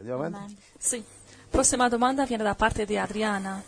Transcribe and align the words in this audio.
Andiamo 0.00 0.24
avanti? 0.24 0.56
Sì. 0.78 1.02
Prossima 1.48 1.88
domanda 1.88 2.24
viene 2.24 2.42
da 2.42 2.54
parte 2.54 2.84
di 2.84 2.96
Adriana. 2.96 3.62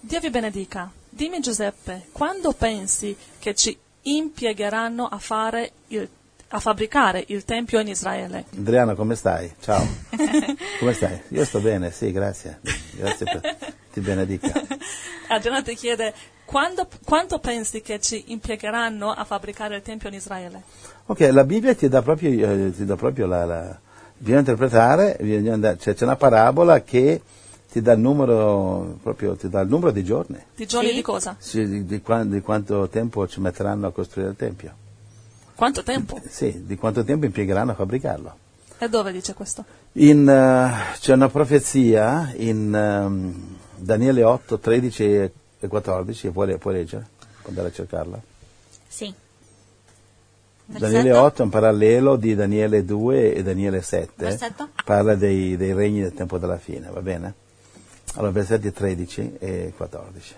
Dio 0.00 0.20
vi 0.20 0.30
benedica. 0.30 0.90
Dimmi 1.08 1.40
Giuseppe, 1.40 2.06
quando 2.12 2.52
pensi 2.52 3.16
che 3.38 3.54
ci 3.54 3.76
impiegheranno 4.02 5.06
a, 5.06 5.18
fare 5.18 5.72
il- 5.88 6.08
a 6.48 6.60
fabbricare 6.60 7.24
il 7.28 7.44
Tempio 7.44 7.78
in 7.80 7.88
Israele? 7.88 8.44
Adriano, 8.56 8.94
come 8.94 9.14
stai? 9.16 9.52
Ciao. 9.60 9.86
come 10.78 10.92
stai? 10.92 11.20
Io 11.28 11.44
sto 11.44 11.60
bene, 11.60 11.90
sì, 11.90 12.10
grazie. 12.12 12.60
Grazie 12.96 13.24
per... 13.26 13.56
Ti 13.92 14.00
benedica. 14.00 14.52
Adriana 15.28 15.62
ti 15.62 15.74
chiede, 15.74 16.12
quando- 16.44 16.88
quanto 17.04 17.38
pensi 17.38 17.80
che 17.80 18.00
ci 18.00 18.24
impiegheranno 18.32 19.10
a 19.10 19.24
fabbricare 19.24 19.76
il 19.76 19.82
Tempio 19.82 20.08
in 20.08 20.14
Israele? 20.14 20.62
Ok, 21.06 21.20
la 21.32 21.44
Bibbia 21.44 21.74
ti 21.74 21.88
dà 21.88 22.02
proprio, 22.02 22.66
eh, 22.66 22.72
ti 22.74 22.84
dà 22.84 22.96
proprio 22.96 23.26
la, 23.26 23.44
la- 23.44 23.78
Bisogna 24.24 24.38
interpretare, 24.38 25.18
bisogna 25.20 25.52
andare- 25.52 25.76
cioè, 25.78 25.94
c'è 25.94 26.04
una 26.04 26.16
parabola 26.16 26.82
che 26.82 27.20
ti 27.70 27.82
dà 27.82 27.92
il 27.92 28.00
numero, 28.00 28.96
proprio, 29.02 29.34
ti 29.36 29.50
dà 29.50 29.60
il 29.60 29.68
numero 29.68 29.90
di 29.90 30.02
giorni, 30.02 30.38
Di 30.56 30.64
giorni 30.64 30.88
Sì. 30.88 30.94
di 30.94 31.02
cosa? 31.02 31.36
sì, 31.38 31.68
di, 31.68 31.84
di 31.84 32.00
qua- 32.00 32.24
di 32.24 32.40
quanto 32.40 32.88
tempo 32.88 33.28
ci 33.28 33.40
metteranno 33.40 33.86
a 33.86 33.92
costruire 33.92 34.30
il 34.30 34.36
Tempio. 34.36 34.72
Quanto 35.54 35.82
tempo? 35.82 36.18
Sì, 36.26 36.64
di 36.64 36.76
quanto 36.76 37.04
tempo 37.04 37.26
impiegheranno 37.26 37.72
a 37.72 37.74
fabbricarlo. 37.74 38.36
E 38.78 38.88
dove 38.88 39.12
dice 39.12 39.34
questo? 39.34 39.62
In, 39.92 40.26
eh, 40.26 40.96
c'è 40.98 41.12
una 41.12 41.28
profezia 41.28 42.32
in 42.36 42.74
ehm, 42.74 43.56
Daniele 43.76 44.22
8, 44.24 44.58
13 44.58 45.04
e 45.04 45.32
e 45.64 45.68
14, 45.68 46.28
puoi, 46.30 46.56
puoi 46.58 46.74
leggere, 46.74 47.06
puoi 47.40 47.48
andare 47.48 47.68
a 47.68 47.72
cercarla. 47.72 48.20
Sì. 48.86 49.12
Daniele 50.66 51.12
8 51.12 51.42
è 51.42 51.44
un 51.44 51.50
parallelo 51.50 52.16
di 52.16 52.34
Daniele 52.34 52.84
2 52.84 53.34
e 53.34 53.42
Daniele 53.42 53.82
7. 53.82 54.12
Versetto? 54.16 54.70
Parla 54.84 55.14
dei, 55.14 55.56
dei 55.56 55.74
regni 55.74 56.00
del 56.00 56.14
tempo 56.14 56.38
della 56.38 56.58
fine, 56.58 56.88
va 56.90 57.02
bene? 57.02 57.34
Allora, 58.14 58.32
versetti 58.32 58.72
13 58.72 59.36
e 59.38 59.72
14. 59.76 60.34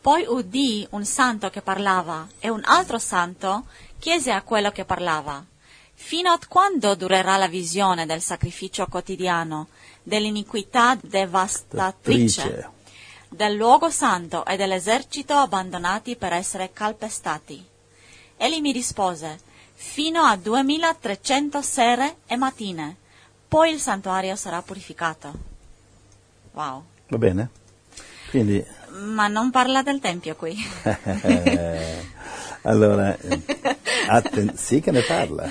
Poi 0.00 0.24
udì 0.26 0.86
un 0.90 1.04
santo 1.04 1.50
che 1.50 1.60
parlava 1.60 2.26
e 2.38 2.48
un 2.48 2.62
altro 2.64 2.98
santo 2.98 3.66
chiese 3.98 4.32
a 4.32 4.42
quello 4.42 4.70
che 4.70 4.84
parlava, 4.84 5.44
fino 5.94 6.30
a 6.30 6.38
quando 6.48 6.94
durerà 6.94 7.36
la 7.36 7.46
visione 7.46 8.06
del 8.06 8.20
sacrificio 8.20 8.86
quotidiano, 8.86 9.68
dell'iniquità 10.02 10.98
devastatrice, 11.00 12.42
Trice. 12.42 12.70
del 13.28 13.54
luogo 13.54 13.90
santo 13.90 14.44
e 14.44 14.56
dell'esercito 14.56 15.34
abbandonati 15.34 16.16
per 16.16 16.32
essere 16.32 16.72
calpestati? 16.72 17.64
Egli 18.36 18.60
mi 18.60 18.72
rispose, 18.72 19.38
fino 19.84 20.22
a 20.22 20.36
2300 20.36 21.60
sere 21.60 22.16
e 22.26 22.36
mattine, 22.36 22.96
poi 23.46 23.72
il 23.72 23.80
santuario 23.80 24.36
sarà 24.36 24.62
purificato. 24.62 25.32
Wow. 26.52 26.84
Va 27.08 27.18
bene? 27.18 27.50
Quindi, 28.30 28.64
Ma 28.88 29.26
non 29.28 29.50
parla 29.50 29.82
del 29.82 29.98
tempio 30.00 30.34
qui. 30.36 30.56
allora, 32.62 33.14
atten- 34.06 34.56
sì 34.56 34.80
che 34.80 34.92
ne 34.92 35.02
parla. 35.02 35.50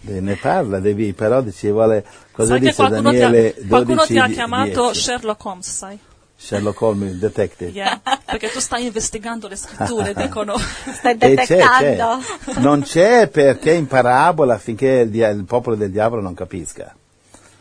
Ne 0.00 0.36
parla, 0.36 0.80
devi, 0.80 1.12
però 1.12 1.44
ci 1.50 1.70
vuole, 1.70 2.04
cosa 2.32 2.52
sai 2.52 2.60
dice 2.60 2.74
qualcuno 2.74 3.10
ti, 3.10 3.18
Daniele 3.18 3.48
ha, 3.48 3.52
12, 3.52 3.68
qualcuno 3.68 4.04
ti 4.06 4.18
ha 4.18 4.28
chiamato 4.28 4.84
10? 4.84 5.00
Sherlock 5.00 5.44
Holmes, 5.44 5.70
sai? 5.70 5.98
Sherlock 6.42 6.80
Holmes, 6.80 7.12
il 7.12 7.18
detective. 7.18 7.70
Yeah, 7.70 8.00
perché 8.24 8.50
tu 8.50 8.58
stai 8.58 8.84
investigando 8.86 9.46
le 9.46 9.54
scritture, 9.56 10.12
dicono. 10.16 10.56
Stai 10.58 11.14
E 11.14 11.18
c'è, 11.18 11.34
detettando. 11.34 12.22
c'è. 12.44 12.58
Non 12.60 12.82
c'è 12.82 13.28
perché 13.28 13.72
in 13.72 13.86
parabola 13.86 14.54
affinché 14.54 14.88
il, 15.04 15.10
dia- 15.10 15.28
il 15.28 15.44
popolo 15.44 15.76
del 15.76 15.90
diavolo 15.92 16.20
non 16.20 16.34
capisca. 16.34 16.94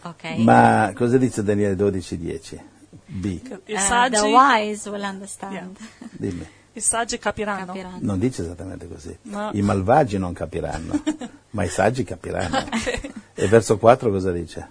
Ok. 0.04 0.24
Ma 0.38 0.92
cosa 0.96 1.18
dice 1.20 1.44
Daniele 1.44 1.76
12, 1.76 2.18
10? 2.18 2.62
B, 3.06 3.26
I 3.66 3.74
Eh, 3.74 3.78
saggi, 3.78 4.16
the 4.16 4.22
wise 4.28 4.90
will 4.90 5.04
understand. 5.04 5.76
dimmi. 6.12 6.48
i 6.74 6.80
saggi 6.80 7.20
capiranno. 7.20 7.66
Capiranno. 7.68 7.98
Non 8.00 8.18
dice 8.18 8.42
esattamente 8.42 8.88
così. 8.88 9.16
No. 9.24 9.50
I 9.54 9.62
malvagi 9.62 10.18
non 10.18 10.34
capiranno, 10.34 11.04
ma 11.52 11.64
i 11.64 11.70
saggi 11.70 12.04
capiranno. 12.04 12.64
E 13.36 13.48
verso 13.48 13.78
4 13.78 14.10
cosa 14.12 14.32
dice? 14.32 14.70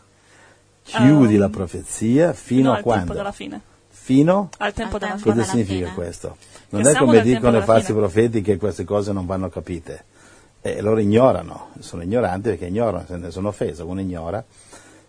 Chiudi 0.83 1.37
la 1.37 1.49
profezia 1.49 2.33
fino, 2.33 2.35
Fino 2.35 2.69
a 2.73 2.77
al 2.77 2.83
tempo 2.83 2.91
quando? 2.97 3.13
della 3.15 3.33
fine. 3.33 3.61
Fino? 4.15 4.49
Al 4.59 4.73
tempo 4.73 4.99
della 4.99 5.17
fine. 5.17 5.35
Cosa 5.35 5.45
significa 5.45 5.85
fine. 5.85 5.95
questo? 5.95 6.37
Non 6.71 6.83
Che 6.83 6.91
è 6.91 6.95
come 6.97 7.23
dicono 7.23 7.59
i 7.59 7.63
falsi 7.63 7.93
profeti 7.93 8.43
che 8.43 8.57
queste 8.57 8.85
cose 8.85 9.13
non 9.13 9.25
vanno 9.25 9.49
capite. 9.49 10.05
E 10.61 10.81
loro 10.81 10.99
ignorano, 10.99 11.69
sono 11.79 12.03
ignoranti 12.03 12.51
perché 12.51 12.67
ignorano, 12.67 13.05
se 13.07 13.17
ne 13.17 13.31
sono 13.31 13.49
offeso, 13.49 13.87
uno 13.87 14.01
ignora 14.01 14.45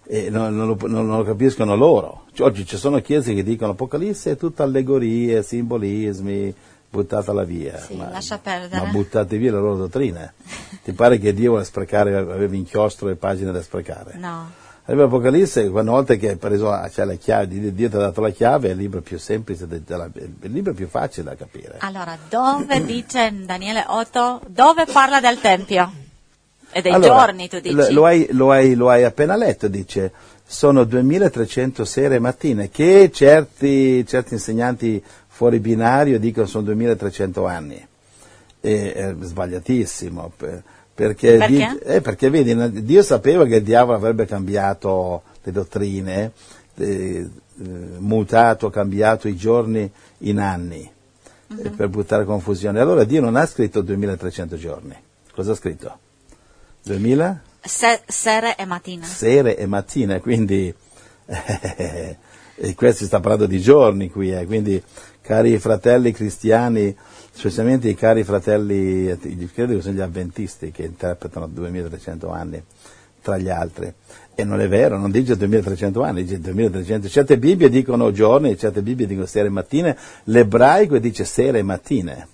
e 0.03 0.29
non, 0.29 0.55
non 0.55 0.67
lo, 0.67 0.77
non 0.87 1.07
lo 1.07 1.23
capiscono 1.23 1.75
loro. 1.75 2.25
Cioè, 2.33 2.47
Oggi 2.47 2.65
ci 2.65 2.77
sono 2.77 2.99
chiese 2.99 3.33
che 3.33 3.43
dicono 3.43 3.71
Apocalisse 3.71 4.31
è 4.31 4.37
tutta 4.37 4.63
allegorie, 4.63 5.41
simbolismi, 5.41 6.53
buttatela 6.89 7.43
via. 7.43 7.79
Sì, 7.79 7.97
lascia 7.97 8.37
perdere. 8.37 8.83
Ma 8.83 8.91
buttate 8.91 9.37
via 9.37 9.51
le 9.51 9.59
loro 9.59 9.77
dottrine. 9.77 10.33
Ti 10.83 10.91
pare 10.93 11.17
che 11.17 11.33
Dio 11.33 11.51
vuole 11.51 11.65
sprecare, 11.65 12.15
aveva 12.15 12.55
inchiostro 12.55 13.09
e 13.09 13.15
pagine 13.15 13.51
da 13.51 13.61
sprecare? 13.61 14.17
No. 14.17 14.69
Allora, 14.91 15.07
Apocalisse, 15.07 15.61
una 15.61 15.83
volta 15.83 16.15
che 16.15 16.31
hai 16.31 16.35
preso 16.35 16.69
c'è 16.91 17.05
la 17.05 17.13
chiave, 17.13 17.47
Dio 17.47 17.71
ti 17.89 17.95
ha 17.95 17.99
dato 17.99 18.19
la 18.19 18.31
chiave, 18.31 18.67
è 18.67 18.71
il 18.71 18.77
libro 18.77 18.99
più 18.99 19.17
semplice, 19.17 19.65
il 19.65 20.51
libro 20.51 20.73
più 20.73 20.89
facile 20.89 21.29
da 21.29 21.35
capire. 21.35 21.75
Allora, 21.77 22.17
dove 22.27 22.83
dice 22.83 23.33
Daniele 23.45 23.85
8, 23.87 24.41
dove 24.47 24.85
parla 24.91 25.21
del 25.21 25.39
Tempio? 25.39 25.89
E 26.71 26.81
dei 26.81 26.91
Allora, 26.91 27.25
giorni, 27.25 27.47
tu 27.47 27.59
dici? 27.61 27.73
Lo, 27.73 27.89
lo 27.89 28.05
hai, 28.05 28.27
lo 28.31 28.51
hai- 28.51 28.75
lo 28.75 28.89
hai 28.89 29.05
appena 29.05 29.37
letto, 29.37 29.69
dice, 29.69 30.11
sono 30.45 30.83
2300 30.83 31.85
sere 31.85 32.15
e 32.15 32.19
mattine, 32.19 32.69
che 32.69 33.09
certi, 33.13 34.05
certi 34.05 34.33
insegnanti 34.33 35.01
fuori 35.27 35.59
binario 35.59 36.19
dicono 36.19 36.47
sono 36.47 36.65
2300 36.65 37.45
anni. 37.45 37.87
E, 38.59 38.93
è 38.93 39.15
sbagliatissimo, 39.21 40.33
per- 40.35 40.63
perché, 41.07 41.37
Perché? 41.37 41.53
di- 41.55 41.79
eh, 41.83 42.01
perché 42.01 42.29
vedi, 42.29 42.83
Dio 42.83 43.01
sapeva 43.01 43.45
che 43.45 43.55
il 43.55 43.63
diavolo 43.63 43.97
avrebbe 43.97 44.25
cambiato 44.25 45.23
le 45.41 45.51
dottrine, 45.51 46.31
eh, 46.75 46.85
eh, 46.85 47.29
mutato, 47.97 48.69
cambiato 48.69 49.27
i 49.27 49.35
giorni 49.35 49.89
in 50.19 50.39
anni, 50.39 50.89
eh, 51.57 51.69
per 51.69 51.87
buttare 51.87 52.23
confusione. 52.25 52.79
Allora 52.79 53.03
Dio 53.03 53.19
non 53.19 53.35
ha 53.35 53.45
scritto 53.47 53.81
2300 53.81 54.57
giorni, 54.57 54.95
cosa 55.33 55.53
ha 55.53 55.55
scritto? 55.55 55.97
2000? 56.83 57.41
Se- 57.63 58.01
sere 58.07 58.55
e 58.55 58.65
mattina. 58.65 59.05
sere 59.05 59.57
e 59.57 59.65
mattine, 59.65 60.19
quindi 60.19 60.73
eh, 61.25 62.17
e 62.55 62.75
questo 62.75 62.99
si 62.99 63.05
sta 63.05 63.19
parlando 63.19 63.47
di 63.47 63.59
giorni 63.59 64.09
qui, 64.11 64.31
eh, 64.31 64.45
quindi 64.45 64.81
cari 65.21 65.57
fratelli 65.57 66.11
cristiani, 66.11 66.95
specialmente 67.31 67.89
i 67.89 67.95
cari 67.95 68.23
fratelli, 68.23 69.17
credo 69.53 69.75
che 69.75 69.81
sono 69.81 69.95
gli 69.95 70.01
avventisti 70.01 70.71
che 70.71 70.83
interpretano 70.83 71.47
2300 71.47 72.29
anni 72.29 72.63
tra 73.21 73.37
gli 73.37 73.49
altri. 73.49 73.93
E 74.33 74.43
non 74.43 74.59
è 74.59 74.67
vero, 74.67 74.97
non 74.97 75.11
dice 75.11 75.37
2300 75.37 76.01
anni, 76.01 76.23
dice 76.23 76.39
2300. 76.39 77.07
Certe 77.07 77.37
Bibbie 77.37 77.69
dicono 77.69 78.11
giorni, 78.11 78.57
certe 78.57 78.81
Bibbie 78.81 79.05
dicono 79.05 79.25
sere 79.25 79.47
e 79.47 79.51
mattine, 79.51 79.97
l'ebraico 80.25 80.97
dice 80.97 81.25
sere 81.25 81.59
e 81.59 81.63
mattine. 81.63 82.27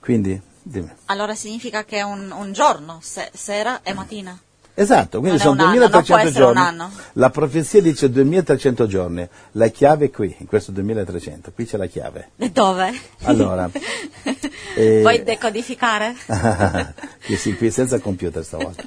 Quindi, 0.00 0.40
dimmi. 0.62 0.90
Allora 1.06 1.34
significa 1.34 1.84
che 1.84 1.98
è 1.98 2.02
un, 2.02 2.30
un 2.30 2.52
giorno, 2.52 2.98
se- 3.02 3.30
sera 3.32 3.82
e 3.82 3.94
mattina. 3.94 4.38
Esatto, 4.74 5.20
quindi 5.20 5.38
sono 5.38 5.62
anno, 5.62 5.78
non 5.78 5.90
può 5.90 6.00
2300 6.00 6.28
essere 6.28 6.44
un 6.44 6.54
giorni. 6.76 6.92
La 7.14 7.30
profezia 7.30 7.82
dice 7.82 8.08
2300 8.10 8.86
giorni, 8.86 9.28
la 9.52 9.68
chiave 9.68 10.06
è 10.06 10.10
qui, 10.10 10.34
in 10.38 10.46
questo 10.46 10.72
2300, 10.72 11.52
qui 11.52 11.66
c'è 11.66 11.76
la 11.76 11.86
chiave. 11.86 12.30
E 12.38 12.50
dove? 12.50 12.90
Allora, 13.24 13.68
eh, 14.76 15.00
Vuoi 15.02 15.22
decodificare? 15.22 16.14
qui 17.26 17.36
sì, 17.36 17.56
qui 17.56 17.70
senza 17.70 17.98
computer 17.98 18.42
stavolta. 18.44 18.84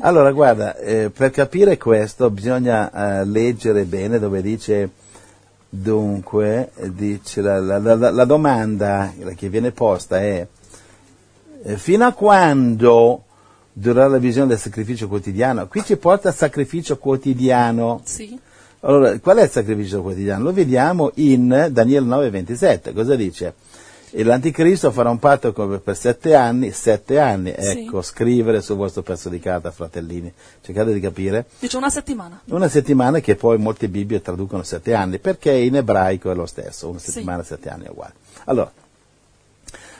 Allora, 0.00 0.30
guarda, 0.32 0.76
eh, 0.76 1.10
per 1.10 1.30
capire 1.30 1.76
questo 1.76 2.30
bisogna 2.30 3.20
eh, 3.20 3.24
leggere 3.26 3.84
bene 3.84 4.18
dove 4.18 4.40
dice, 4.40 4.88
dunque, 5.68 6.70
dice 6.86 7.40
la, 7.42 7.58
la- 7.60 7.78
la- 7.94 8.10
la 8.10 8.24
domanda 8.24 9.12
che 9.36 9.48
viene 9.48 9.72
posta 9.72 10.20
è, 10.20 10.46
eh, 11.64 11.76
fino 11.76 12.06
a 12.06 12.12
quando 12.12 13.24
durerà 13.78 14.08
la 14.08 14.18
visione 14.18 14.48
del 14.48 14.58
sacrificio 14.58 15.08
quotidiano? 15.08 15.66
Qui 15.68 15.84
ci 15.84 15.96
porta 15.96 16.28
al 16.28 16.34
sacrificio 16.34 16.98
quotidiano. 16.98 18.00
Sì. 18.04 18.38
Allora, 18.80 19.18
qual 19.18 19.38
è 19.38 19.42
il 19.44 19.50
sacrificio 19.50 20.02
quotidiano? 20.02 20.44
Lo 20.44 20.52
vediamo 20.52 21.10
in 21.14 21.68
Daniele 21.70 22.06
9:27. 22.06 22.92
Cosa 22.92 23.14
dice? 23.16 23.54
E 24.10 24.22
l'anticristo 24.24 24.90
farà 24.90 25.10
un 25.10 25.18
patto 25.18 25.52
per 25.52 25.94
sette 25.96 26.34
anni, 26.34 26.70
sette 26.70 27.18
anni, 27.18 27.52
Sì. 27.58 27.80
ecco, 27.82 28.00
scrivere 28.00 28.62
sul 28.62 28.76
vostro 28.76 29.02
pezzo 29.02 29.28
di 29.28 29.38
carta, 29.38 29.70
fratellini. 29.70 30.32
Cercate 30.62 30.94
di 30.94 31.00
capire. 31.00 31.44
Dice 31.58 31.76
una 31.76 31.90
settimana. 31.90 32.40
Una 32.46 32.68
settimana 32.68 33.20
che 33.20 33.36
poi 33.36 33.58
molte 33.58 33.88
Bibbie 33.88 34.22
traducono 34.22 34.62
sette 34.62 34.94
anni, 34.94 35.18
perché 35.18 35.52
in 35.52 35.76
ebraico 35.76 36.30
è 36.30 36.34
lo 36.34 36.46
stesso, 36.46 36.88
una 36.88 36.98
Sì. 36.98 37.10
settimana, 37.10 37.42
sette 37.42 37.68
anni 37.68 37.84
è 37.84 37.90
uguale. 37.90 38.14
Allora, 38.44 38.72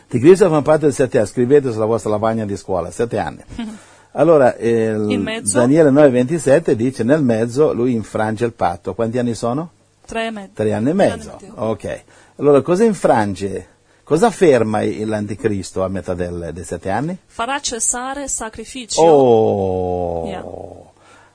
di 0.08 0.18
Cristo 0.18 0.48
fa 0.48 0.56
un 0.56 0.62
patto 0.62 0.86
di 0.86 0.92
sette 0.92 1.18
anni, 1.18 1.26
scrivete 1.26 1.70
sulla 1.72 1.84
vostra 1.84 2.10
lavagna 2.10 2.44
di 2.44 2.56
scuola, 2.56 2.90
sette 2.90 3.18
anni. 3.18 3.44
Allora, 4.12 4.56
eh? 4.56 4.94
Daniele 5.44 5.90
9:27 5.90 6.72
dice 6.72 7.04
nel 7.04 7.22
mezzo 7.22 7.72
lui 7.74 7.92
infrange 7.92 8.46
il 8.46 8.52
patto. 8.52 8.94
Quanti 8.94 9.18
anni 9.18 9.34
sono? 9.34 9.70
Tre 10.04 10.26
e 10.26 10.30
mezzo. 10.30 10.50
Tre 10.54 10.72
anni 10.72 10.90
e 10.90 10.92
mezzo. 10.94 11.38
mezzo. 11.40 11.52
Ok. 11.54 12.02
Allora, 12.36 12.62
cosa 12.62 12.84
infrange? 12.84 13.68
Cosa 14.02 14.30
ferma 14.30 14.82
l'anticristo 14.82 15.84
a 15.84 15.88
metà 15.88 16.14
del- 16.14 16.50
dei 16.54 16.64
sette 16.64 16.88
anni? 16.88 17.16
Farà 17.26 17.60
cessare 17.60 18.26
sacrificio. 18.26 19.00
Oh! 19.02 20.26
Yeah. 20.26 20.42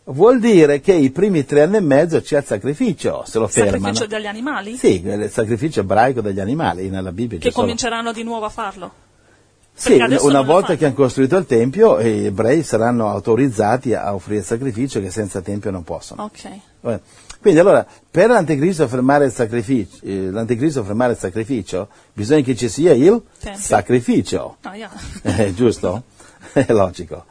Vuol 0.06 0.40
dire 0.40 0.82
che 0.82 0.94
i 0.94 1.12
primi 1.12 1.46
tre 1.46 1.62
anni 1.62 1.78
e 1.78 1.82
mezzo 1.82 2.20
c'è 2.20 2.40
il 2.40 2.44
sacrificio, 2.44 3.24
se 3.26 3.40
lo 3.40 3.48
fermano. 3.48 3.78
sacrificio 3.78 4.06
degli 4.06 4.26
animali? 4.26 4.76
Sì, 4.76 5.02
il 5.02 5.30
sacrificio 5.32 5.80
ebraico 5.80 6.20
degli 6.20 6.42
animali 6.42 6.90
nella 6.90 7.14
Bibbia. 7.14 7.40
Che 7.40 7.54
cominceranno 7.54 8.12
di 8.12 8.24
nuovo 8.24 8.46
a 8.46 8.50
farlo. 8.50 8.92
Sì, 9.76 10.00
una 10.20 10.42
volta 10.42 10.76
che 10.76 10.86
hanno 10.86 10.94
costruito 10.94 11.38
il 11.38 11.46
Tempio, 11.46 12.02
gli 12.02 12.26
ebrei 12.26 12.64
saranno 12.64 13.10
autorizzati 13.10 13.94
a 13.94 14.14
offrire 14.14 14.40
il 14.40 14.46
sacrificio 14.46 15.00
che 15.00 15.10
senza 15.10 15.42
Tempio 15.42 15.72
non 15.72 15.84
possono. 15.84 16.24
Ok. 16.24 16.50
Vabbè. 16.82 17.00
Quindi 17.40 17.60
allora, 17.60 17.86
per 18.10 18.30
l'anticristo 18.30 18.88
fermare 18.88 19.26
il 19.26 19.32
sacrificio, 19.32 19.98
eh, 20.04 20.30
l'anticristo 20.30 20.84
fermare 20.84 21.14
il 21.14 21.18
sacrificio, 21.18 21.90
bisogna 22.14 22.42
che 22.42 22.56
ci 22.56 22.70
sia 22.70 22.94
il 22.94 23.22
Tempio. 23.40 23.62
sacrificio. 23.62 24.58
Ah, 24.62 24.76
yeah. 24.76 24.92
Eh, 25.24 25.54
giusto? 25.54 26.04
È 26.54 26.72
logico. 26.72 27.26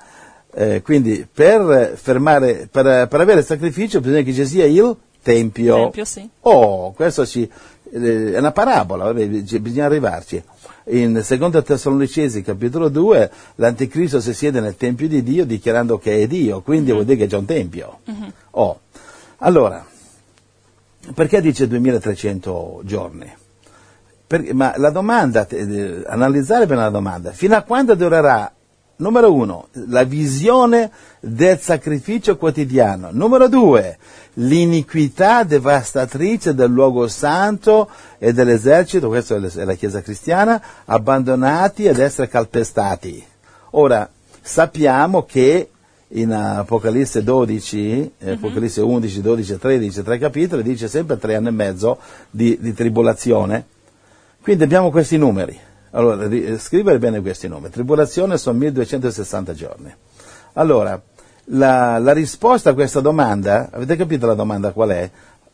Eh, 0.54 0.82
quindi 0.82 1.26
per 1.32 1.94
fermare, 1.96 2.68
per, 2.70 3.08
per 3.08 3.20
avere 3.20 3.40
il 3.40 3.46
sacrificio 3.46 4.00
bisogna 4.00 4.22
che 4.22 4.34
ci 4.34 4.46
sia 4.46 4.66
il 4.66 4.96
tempio. 5.22 5.74
Tempio, 5.74 6.04
sì. 6.04 6.28
Oh, 6.40 6.92
questo 6.92 7.24
ci, 7.24 7.48
eh, 7.92 8.32
è 8.32 8.38
una 8.38 8.52
parabola, 8.52 9.04
vabbè, 9.04 9.26
bisogna 9.26 9.86
arrivarci. 9.86 10.42
In 10.86 11.12
2 11.12 11.62
Tessalonicesi 11.62 12.42
capitolo 12.42 12.88
2 12.88 13.30
l'anticristo 13.56 14.20
si 14.20 14.34
siede 14.34 14.60
nel 14.60 14.76
tempio 14.76 15.06
di 15.06 15.22
Dio 15.22 15.44
dichiarando 15.46 15.98
che 15.98 16.20
è 16.20 16.26
Dio, 16.26 16.60
quindi 16.60 16.90
vuol 16.90 17.04
dire 17.04 17.18
che 17.18 17.26
c'è 17.26 17.36
un 17.36 17.44
tempio. 17.44 18.00
Oh, 18.50 18.80
allora, 19.38 19.84
perché 21.14 21.40
dice 21.40 21.68
2300 21.68 22.80
giorni? 22.84 23.32
Perché- 24.26 24.52
ma 24.54 24.74
la 24.76 24.90
domanda, 24.90 25.46
eh, 25.46 26.02
analizzare 26.06 26.66
bene 26.66 26.82
la 26.82 26.90
domanda, 26.90 27.32
fino 27.32 27.54
a 27.54 27.62
quando 27.62 27.94
durerà, 27.94 28.52
numero 29.02 29.34
uno, 29.34 29.68
la 29.88 30.04
visione 30.04 30.90
del 31.20 31.58
sacrificio 31.58 32.36
quotidiano, 32.36 33.10
numero 33.12 33.48
due, 33.48 33.98
l'iniquità 34.34 35.42
devastatrice 35.42 36.54
del 36.54 36.70
luogo 36.70 37.08
santo 37.08 37.90
e 38.18 38.32
dell'esercito, 38.32 39.08
questa 39.08 39.36
è 39.36 39.64
la- 39.64 39.74
Chiesa 39.74 40.00
cristiana, 40.00 40.62
abbandonati 40.84 41.84
ed 41.84 41.98
essere 41.98 42.28
calpestati. 42.28 43.22
Ora, 43.70 44.08
sappiamo 44.40 45.24
che 45.24 45.68
in 46.14 46.32
Apocalisse 46.32 47.22
12, 47.22 48.12
eh, 48.18 48.30
Apocalisse 48.32 48.80
11, 48.80 49.20
12 49.20 49.52
e 49.52 49.58
13, 49.58 50.02
tre 50.02 50.18
capitoli, 50.18 50.62
dice 50.62 50.86
sempre 50.88 51.18
tre 51.18 51.34
anni 51.34 51.48
e 51.48 51.52
mezzo 51.52 51.98
di, 52.30 52.56
di 52.60 52.72
tribolazione. 52.74 53.64
Quindi 54.40 54.62
abbiamo 54.62 54.90
questi 54.90 55.16
numeri. 55.16 55.58
Allora, 55.92 56.24
eh, 56.24 56.58
scrivere 56.58 56.98
bene 56.98 57.20
questi 57.20 57.48
numeri. 57.48 57.72
Tribolazione 57.72 58.38
sono 58.38 58.58
1260 58.58 59.54
giorni. 59.54 59.94
Allora, 60.54 61.00
la, 61.46 61.98
la 61.98 62.12
risposta 62.12 62.70
a 62.70 62.74
questa 62.74 63.00
domanda, 63.00 63.68
avete 63.70 63.96
capito 63.96 64.26
la 64.26 64.34
domanda 64.34 64.72
qual 64.72 64.90
è? 64.90 65.10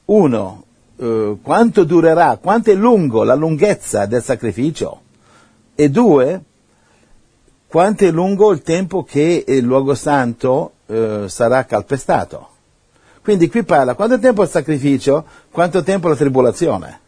Uno, 0.06 0.64
eh, 0.96 1.37
quanto 1.43 1.85
durerà, 1.85 2.38
quanto 2.40 2.70
è 2.70 2.75
lungo 2.75 3.25
la 3.25 3.35
lunghezza 3.35 4.06
del 4.06 4.23
sacrificio? 4.23 5.00
E 5.75 5.90
due, 5.90 6.43
quanto 7.67 8.05
è 8.05 8.11
lungo 8.11 8.52
il 8.52 8.62
tempo 8.62 9.02
che 9.02 9.44
il 9.46 9.64
luogo 9.64 9.94
santo 9.94 10.73
eh, 10.87 11.25
sarà 11.29 11.64
calpestato. 11.64 12.49
Quindi 13.23 13.49
qui 13.49 13.64
parla 13.64 13.94
quanto 13.94 14.19
tempo 14.19 14.43
il 14.43 14.49
sacrificio, 14.49 15.25
quanto 15.50 15.82
tempo 15.82 16.08
la 16.08 16.17
tribolazione. 16.17 17.00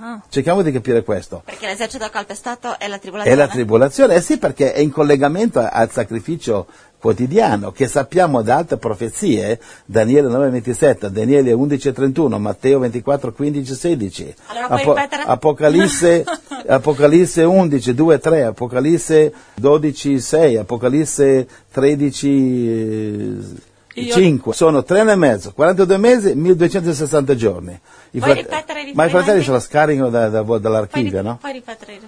Ah, 0.00 0.20
Cerchiamo 0.28 0.62
di 0.62 0.72
capire 0.72 1.02
questo. 1.04 1.42
Perché 1.44 1.66
l'esercito 1.66 2.08
calpestato 2.10 2.78
è 2.78 2.88
la 2.88 2.96
È 2.96 2.98
tribolazione. 2.98 3.36
la 3.36 3.48
tribolazione, 3.48 4.14
eh 4.16 4.20
sì, 4.20 4.38
perché 4.38 4.72
è 4.72 4.80
in 4.80 4.90
collegamento 4.90 5.60
al 5.60 5.90
sacrificio 5.90 6.66
quotidiano 6.98 7.70
che 7.70 7.86
sappiamo 7.86 8.40
da 8.42 8.56
altre 8.56 8.78
profezie, 8.78 9.60
Daniele 9.84 10.28
9:27, 10.28 11.08
Daniele 11.10 11.52
11:31, 11.52 12.38
Matteo 12.38 12.78
24, 12.78 13.32
15, 13.32 13.74
16, 13.74 14.34
Allora 14.46 14.66
puoi 14.68 14.84
ripetere? 14.84 15.22
Apocalisse, 15.26 16.24
Apocalisse 16.66 17.42
11, 17.44 17.94
2, 17.94 18.18
3, 18.18 18.42
Apocalisse 18.44 19.32
12, 19.54 20.18
6, 20.18 20.56
Apocalisse 20.56 21.46
13, 21.70 22.68
eh, 22.68 23.36
Io- 23.94 24.12
5. 24.12 24.52
Sono 24.54 24.82
tre 24.82 25.00
anni 25.00 25.12
e 25.12 25.16
mezzo, 25.16 25.52
42 25.52 25.96
mesi, 25.98 26.34
1260 26.34 27.34
giorni. 27.36 27.72
I 28.10 28.18
Puoi 28.18 28.32
frate- 28.32 28.40
ripetere 28.42 28.92
Ma 28.94 29.04
i 29.04 29.08
fratelli 29.10 29.42
se 29.42 29.50
la 29.52 29.60
scaricano 29.60 30.10
da- 30.10 30.28
da- 30.28 30.42
dall'archivio, 30.58 31.22
no? 31.22 31.38
fai 31.40 31.52
ripetere. 31.54 31.98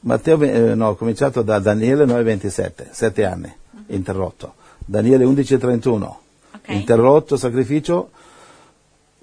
Matteo, 0.00 0.40
eh, 0.42 0.74
no, 0.74 0.88
ho 0.88 0.94
cominciato 0.96 1.42
da 1.42 1.58
Daniele 1.58 2.04
9:27, 2.04 2.88
7 2.90 3.24
anni, 3.24 3.52
interrotto. 3.88 4.54
Daniele 4.84 5.24
11:31, 5.24 6.18
Ok. 6.54 6.68
interrotto, 6.68 7.36
sacrificio, 7.36 8.10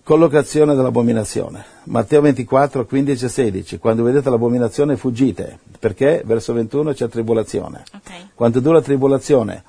collocazione 0.03 0.75
dell'abominazione. 0.75 1.63
Matteo 1.85 2.21
24, 2.21 2.85
15 2.85 3.25
e 3.25 3.29
16, 3.29 3.77
quando 3.79 4.03
vedete 4.03 4.29
l'abominazione 4.29 4.97
fuggite, 4.97 5.59
perché 5.79 6.21
verso 6.25 6.53
21 6.53 6.93
c'è 6.93 7.07
tribolazione. 7.09 7.83
Ok. 7.93 8.11
Quanto 8.35 8.59
dura 8.59 8.75
la 8.77 8.83
tribolazione? 8.83 9.63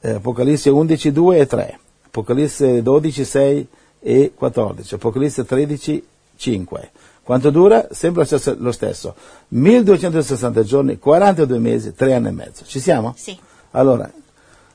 Eh, 0.00 0.10
Apocalisse 0.12 0.70
11, 0.70 1.12
2 1.12 1.38
e 1.38 1.46
3, 1.46 1.78
Apocalisse 2.06 2.82
12, 2.82 3.24
6 3.24 3.68
e 4.00 4.32
14, 4.34 4.94
Apocalisse 4.94 5.44
13, 5.44 6.06
5. 6.36 6.90
Quanto 7.22 7.50
dura? 7.50 7.88
Sempre 7.90 8.20
lo 8.20 8.26
stesso. 8.26 8.56
lo 8.58 8.72
stesso. 8.72 9.14
1260 9.48 10.62
giorni, 10.62 10.98
42 10.98 11.58
mesi, 11.58 11.92
3 11.94 12.14
anni 12.14 12.28
e 12.28 12.30
mezzo. 12.30 12.64
Ci 12.64 12.78
siamo? 12.78 13.14
Sì. 13.16 13.36
Allora, 13.72 14.08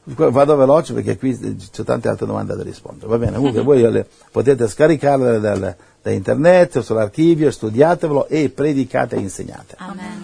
vado 0.03 0.56
veloce 0.56 0.94
perché 0.94 1.18
qui 1.18 1.31
eh, 1.31 1.56
c'è 1.71 1.83
tante 1.83 2.09
altre 2.09 2.25
domande 2.25 2.56
da 2.56 2.63
rispondere. 2.63 3.07
Va 3.07 3.18
bene, 3.18 3.38
comunque 3.38 3.62
voi 3.63 3.89
le 3.89 4.06
potete 4.31 4.68
scaricarle 4.68 5.39
dal- 5.39 5.75
da 6.01 6.12
internet, 6.12 6.77
o 6.77 6.81
sull'archivio, 6.81 7.51
studiatevelo 7.51 8.27
e 8.27 8.50
predicate 8.50 9.15
e 9.15 9.19
insegnate. 9.19 9.75
Amen. 9.77 10.23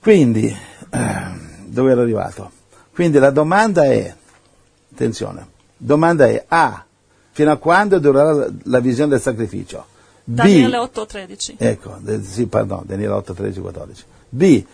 Quindi, 0.00 0.54
ehm, 0.90 1.66
dove 1.66 1.92
ero 1.92 2.00
arrivato? 2.00 2.53
Quindi 2.94 3.18
la 3.18 3.30
domanda 3.30 3.84
è, 3.84 4.14
attenzione, 4.92 5.48
domanda 5.76 6.28
è 6.28 6.44
A, 6.46 6.84
fino 7.32 7.50
a 7.50 7.56
quando 7.56 7.98
durerà 7.98 8.32
la, 8.32 8.48
la 8.62 8.78
visione 8.78 9.10
del 9.10 9.20
sacrificio? 9.20 9.84
B, 10.22 10.36
Daniele 10.36 10.78
8:13. 10.78 11.54
ecco, 11.58 11.96
de- 11.98 12.22
sì, 12.22 12.46
pardon, 12.46 12.82
Daniele 12.86 13.12
8, 13.12 13.34
13, 13.34 13.60
14. 13.60 14.04
B, 14.28 14.64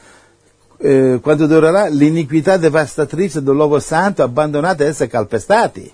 eh, 0.77 1.19
quando 1.23 1.47
durerà 1.47 1.87
l'iniquità 1.87 2.59
devastatrice 2.59 3.43
dell'uovo 3.43 3.81
santo 3.81 4.23
abbandonato 4.23 4.83
ad 4.83 4.89
essere 4.89 5.09
calpestati. 5.09 5.93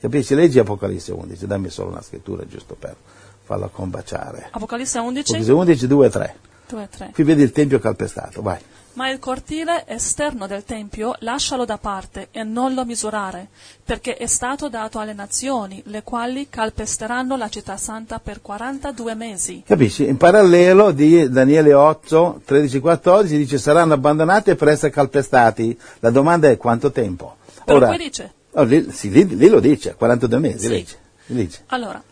Capisci? 0.00 0.34
Leggi 0.34 0.58
Apocalisse 0.58 1.12
11, 1.12 1.46
dammi 1.46 1.68
solo 1.68 1.90
una 1.90 2.00
scrittura 2.00 2.46
giusto 2.46 2.74
per 2.74 2.96
farla 3.44 3.68
combaciare. 3.68 4.48
Apocalisse 4.50 4.98
11, 4.98 5.20
Apocalisse 5.20 5.52
11, 5.52 5.86
2 5.86 6.06
e 6.06 6.10
3. 6.10 6.36
2 6.68 6.82
e 6.82 6.88
3. 6.88 7.10
Qui 7.12 7.22
vedi 7.22 7.42
il 7.42 7.52
tempio 7.52 7.78
calpestato, 7.78 8.40
vai. 8.40 8.58
Ma 9.00 9.08
il 9.08 9.18
cortile 9.18 9.84
esterno 9.86 10.46
del 10.46 10.62
Tempio 10.62 11.14
lascialo 11.20 11.64
da 11.64 11.78
parte 11.78 12.28
e 12.32 12.42
non 12.42 12.74
lo 12.74 12.84
misurare, 12.84 13.48
perché 13.82 14.14
è 14.18 14.26
stato 14.26 14.68
dato 14.68 14.98
alle 14.98 15.14
nazioni, 15.14 15.82
le 15.86 16.02
quali 16.02 16.50
calpesteranno 16.50 17.34
la 17.38 17.48
città 17.48 17.78
santa 17.78 18.18
per 18.18 18.42
42 18.42 19.14
mesi. 19.14 19.62
Capisci? 19.66 20.06
In 20.06 20.18
parallelo 20.18 20.90
di 20.90 21.30
Daniele 21.30 21.72
8, 21.72 22.42
13, 22.44 22.78
14 22.80 23.38
dice 23.38 23.56
saranno 23.56 23.94
abbandonati 23.94 24.54
per 24.54 24.68
essere 24.68 24.92
calpestati. 24.92 25.80
La 26.00 26.10
domanda 26.10 26.50
è 26.50 26.58
quanto 26.58 26.92
tempo? 26.92 27.36
Però 27.64 27.86
qui 27.86 27.96
dice, 27.96 28.32
oh, 28.50 28.64
lì, 28.64 28.90
sì, 28.92 29.08
lì- 29.08 29.34
lì 29.34 29.48
lo 29.48 29.60
dice, 29.60 29.94
42 29.94 30.38
mesi, 30.38 30.66
Sì. 30.66 30.68
legge, 30.68 30.96
dice. 31.24 31.62
allora, 31.68 32.02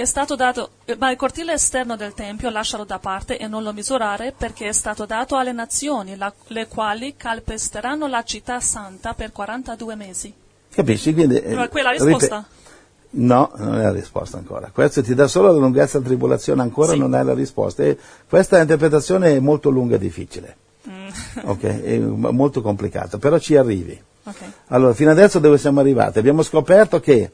è 0.00 0.04
stato 0.04 0.36
dato, 0.36 0.70
ma 0.96 1.10
il 1.10 1.16
cortile 1.16 1.54
esterno 1.54 1.96
del 1.96 2.14
Tempio 2.14 2.50
lascialo 2.50 2.84
da 2.84 3.00
parte 3.00 3.36
e 3.36 3.48
non 3.48 3.64
lo 3.64 3.72
misurare, 3.72 4.32
perché 4.36 4.68
è 4.68 4.72
stato 4.72 5.06
dato 5.06 5.34
alle 5.36 5.50
nazioni, 5.50 6.16
la- 6.16 6.32
le 6.48 6.68
quali 6.68 7.16
calpesteranno 7.16 8.06
la 8.06 8.22
città 8.22 8.60
santa 8.60 9.14
per 9.14 9.32
42 9.32 9.96
mesi. 9.96 10.32
Capisci? 10.72 11.12
Quindi, 11.12 11.40
eh, 11.40 11.52
Ma 11.52 11.66
qui 11.68 11.80
è 11.80 11.82
la 11.82 11.90
risposta? 11.90 12.46
No, 13.10 13.50
non 13.56 13.74
è 13.74 13.82
la 13.82 13.90
risposta 13.90 14.36
ancora. 14.36 14.70
Questo 14.72 15.02
ti 15.02 15.14
dà 15.16 15.26
solo 15.26 15.50
la 15.50 15.58
lunghezza 15.58 15.96
della 15.98 16.10
tribolazione, 16.10 16.62
ancora 16.62 16.92
Sì. 16.92 16.98
non 17.00 17.16
è 17.16 17.22
la 17.24 17.34
risposta. 17.34 17.82
E 17.82 17.98
questa 18.28 18.60
interpretazione 18.60 19.34
è 19.34 19.40
molto 19.40 19.68
lunga 19.68 19.96
e 19.96 19.98
difficile. 19.98 20.56
Mm. 20.88 21.08
Ok? 21.42 21.62
È 21.64 21.98
molto 21.98 22.62
complicata, 22.62 23.18
però 23.18 23.36
ci 23.40 23.56
arrivi. 23.56 24.00
Ok. 24.22 24.36
Allora, 24.68 24.94
fino 24.94 25.10
adesso 25.10 25.40
dove 25.40 25.58
siamo 25.58 25.80
arrivati? 25.80 26.20
Abbiamo 26.20 26.42
scoperto 26.42 27.00
che 27.00 27.32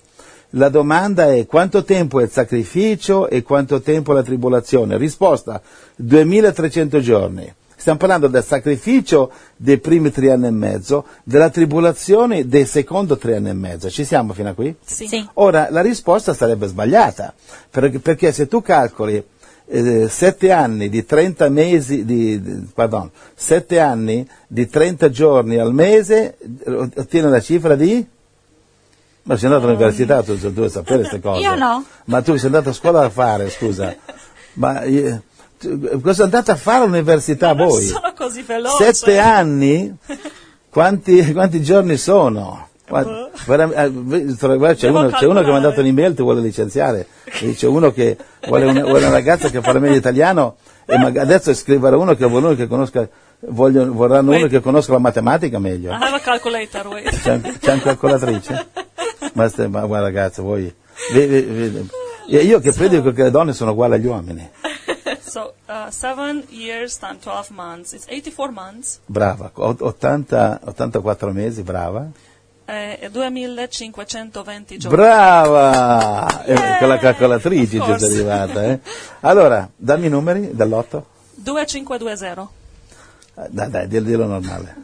la 0.54 0.68
domanda 0.68 1.32
è 1.32 1.46
quanto 1.46 1.84
tempo 1.84 2.20
è 2.20 2.24
il 2.24 2.30
sacrificio 2.30 3.28
e 3.28 3.42
quanto 3.42 3.80
tempo 3.80 4.12
la 4.12 4.22
tribolazione? 4.22 4.96
Risposta, 4.96 5.60
2300 5.96 7.00
giorni. 7.00 7.52
Stiamo 7.76 7.98
parlando 7.98 8.28
del 8.28 8.44
sacrificio 8.44 9.30
dei 9.56 9.78
primi 9.78 10.10
tre 10.10 10.30
anni 10.32 10.46
e 10.46 10.50
mezzo, 10.50 11.04
della 11.22 11.50
tribolazione 11.50 12.46
dei 12.46 12.64
secondi 12.64 13.18
tre 13.18 13.36
anni 13.36 13.50
e 13.50 13.54
mezzo. 13.54 13.90
Ci 13.90 14.04
siamo 14.04 14.32
fino 14.32 14.48
a 14.48 14.54
qui? 14.54 14.74
Sì. 14.82 15.06
Sì. 15.06 15.28
Ora, 15.34 15.68
la 15.70 15.82
risposta 15.82 16.32
sarebbe 16.32 16.66
sbagliata, 16.66 17.34
perché, 17.70 17.98
perché 17.98 18.32
se 18.32 18.46
tu 18.46 18.62
calcoli 18.62 19.22
eh, 19.66 20.08
sette 20.08 20.50
anni 20.52 20.88
di 20.88 21.04
30 21.04 21.48
mesi, 21.48 22.04
di, 22.04 22.40
pardon, 22.72 23.10
sette 23.34 23.80
anni 23.80 24.26
di 24.46 24.66
30 24.68 25.10
giorni 25.10 25.58
al 25.58 25.74
mese, 25.74 26.36
eh, 26.38 26.72
ottieni 26.72 27.26
una 27.26 27.40
cifra 27.40 27.74
di? 27.74 28.06
Ma 29.26 29.36
sei 29.36 29.46
andato 29.48 29.64
all'università, 29.66 30.22
tu, 30.22 30.34
devi 30.36 30.68
sapere 30.68 30.98
queste 30.98 31.20
cose. 31.20 31.40
Io 31.40 31.54
no. 31.54 31.84
Ma 32.06 32.20
tu 32.22 32.36
sei 32.36 32.46
andato 32.46 32.68
a 32.68 32.72
scuola 32.72 33.04
a 33.04 33.10
fare, 33.10 33.48
scusa. 33.50 33.94
Ma 34.54 34.82
eh, 34.82 35.20
tu- 35.58 36.00
cosa 36.02 36.24
andate 36.24 36.50
a 36.50 36.56
fare 36.56 36.84
all'università 36.84 37.54
Non 37.54 37.68
voi? 37.68 37.82
sono 37.84 38.12
così 38.14 38.42
veloce. 38.42 38.92
Sette 38.92 39.18
anni? 39.18 39.94
Quanti, 40.68 41.32
quanti 41.32 41.62
giorni 41.62 41.96
sono? 41.96 42.68
Qua- 42.86 43.30
vera- 43.46 43.84
eh, 43.84 43.90
guarda, 43.90 44.74
C'è 44.74 44.88
uno, 44.90 45.08
c'è 45.08 45.24
uno 45.24 45.38
che 45.40 45.44
mi 45.46 45.50
ha 45.50 45.54
mandato 45.54 45.80
un'email, 45.80 46.14
ti 46.14 46.22
vuole 46.22 46.42
licenziare. 46.42 47.06
E 47.24 47.54
C'è 47.54 47.66
uno 47.66 47.92
che 47.92 48.18
vuole 48.46 48.66
una, 48.66 48.80
vuole 48.82 48.98
una 48.98 49.08
ragazza 49.10 49.48
che 49.48 49.60
parla 49.60 49.80
meglio 49.80 49.96
italiano 49.96 50.56
e 50.84 50.94
adesso 51.18 51.54
scriverà 51.54 51.96
uno 51.96 52.14
che 52.14 52.26
vuole 52.26 52.46
uno 52.48 52.54
che 52.56 52.66
conosca, 52.66 53.08
voglio- 53.48 53.90
vorranno 53.90 54.32
uno 54.32 54.40
Wait. 54.40 54.50
che 54.50 54.60
conosca 54.60 54.92
la 54.92 54.98
matematica 54.98 55.58
meglio. 55.58 55.92
I 55.92 55.94
have 55.94 56.16
a 56.16 56.20
calculator, 56.20 56.86
wait. 56.88 57.08
C'è, 57.22 57.40
c'è 57.58 57.72
una 57.72 57.80
calcolatrice? 57.82 58.66
Ma, 59.34 59.48
ste- 59.48 59.68
ma 59.68 59.84
guarda 59.86 60.06
ragazza, 60.06 60.42
voi... 60.42 60.74
ve- 61.12 61.26
ve- 61.26 61.42
ve- 61.42 61.86
io 62.42 62.58
che 62.60 62.72
predico 62.72 63.12
che 63.12 63.24
le 63.24 63.30
donne 63.30 63.52
sono 63.52 63.70
uguali 63.72 63.94
agli 63.94 64.06
uomini. 64.06 64.50
So, 65.34 65.54
uh, 65.66 65.90
seven 65.90 66.44
years 66.50 66.96
times 66.96 67.22
12 67.24 67.50
months. 67.50 67.92
It's 67.92 68.06
84 68.06 68.52
months. 68.52 69.00
Brava, 69.06 69.50
o- 69.54 69.76
80, 69.80 70.60
84 70.64 71.32
mesi, 71.32 71.62
brava. 71.62 72.06
eh, 72.66 72.98
E 73.00 73.10
2520 73.10 74.78
giorni. 74.78 74.96
Brava! 74.96 76.44
Eh, 76.44 76.54
con 76.78 76.88
la 76.88 76.98
calcolatrice 76.98 77.66
ci 77.72 77.78
course. 77.78 78.04
arrivata. 78.06 78.62
Eh? 78.64 78.78
Allora, 79.20 79.68
dammi 79.74 80.06
i 80.06 80.08
numeri 80.08 80.50
dall'8. 80.54 81.02
2520. 81.34 82.48
Eh, 83.36 83.46
Dai, 83.50 83.70
dai, 83.70 83.88
dillo 83.88 84.26
normale. 84.26 84.74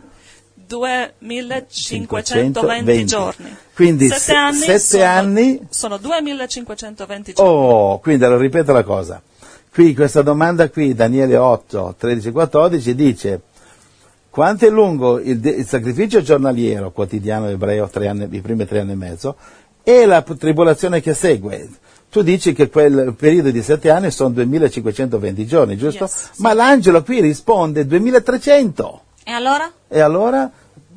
2520 0.77 3.05
giorni. 3.05 3.57
Quindi 3.75 4.07
Sette 4.09 4.21
se- 4.21 4.35
anni, 4.35 4.57
sette 4.59 4.79
sono, 4.79 5.05
anni- 5.05 5.61
sono 5.71 5.97
2520 5.97 7.33
giorni. 7.33 7.53
Oh, 7.53 7.99
quindi 7.99 8.25
allora 8.25 8.41
ripeto 8.41 8.73
la 8.73 8.85
cosa. 8.85 9.21
Qui 9.73 9.95
questa 9.95 10.23
domanda 10.23 10.69
qui, 10.69 10.95
Daniele 10.95 11.37
8, 11.37 11.95
13, 11.99 12.31
14, 12.33 12.95
dice 12.95 13.41
quanto 14.29 14.67
è 14.67 14.71
lungo 14.71 15.19
il, 15.21 15.45
il 15.45 15.67
sacrificio 15.67 16.23
giornaliero 16.23 16.91
quotidiano 16.93 17.49
ebreo, 17.49 17.89
tre 17.89 18.09
anni- 18.09 18.29
i 18.31 18.41
primi 18.41 18.67
tre 18.67 18.81
anni 18.81 18.93
e 18.93 18.97
mezzo, 18.97 19.37
e 19.83 20.05
la 20.07 20.23
tribolazione 20.23 21.01
che 21.01 21.15
segue. 21.15 21.69
Tu 22.11 22.23
dici 22.23 22.53
che 22.53 22.69
quel 22.69 23.15
periodo 23.17 23.51
di 23.51 23.63
sette 23.63 23.89
anni 23.89 24.11
sono 24.11 24.31
2520 24.31 25.47
giorni, 25.47 25.77
giusto? 25.77 26.05
Yes, 26.05 26.31
sì. 26.33 26.43
Ma 26.43 26.53
l'angelo 26.53 27.05
qui 27.05 27.21
risponde 27.21 27.87
2300. 27.87 29.03
E 29.23 29.31
allora? 29.31 29.71
E 29.87 30.01
allora 30.01 30.51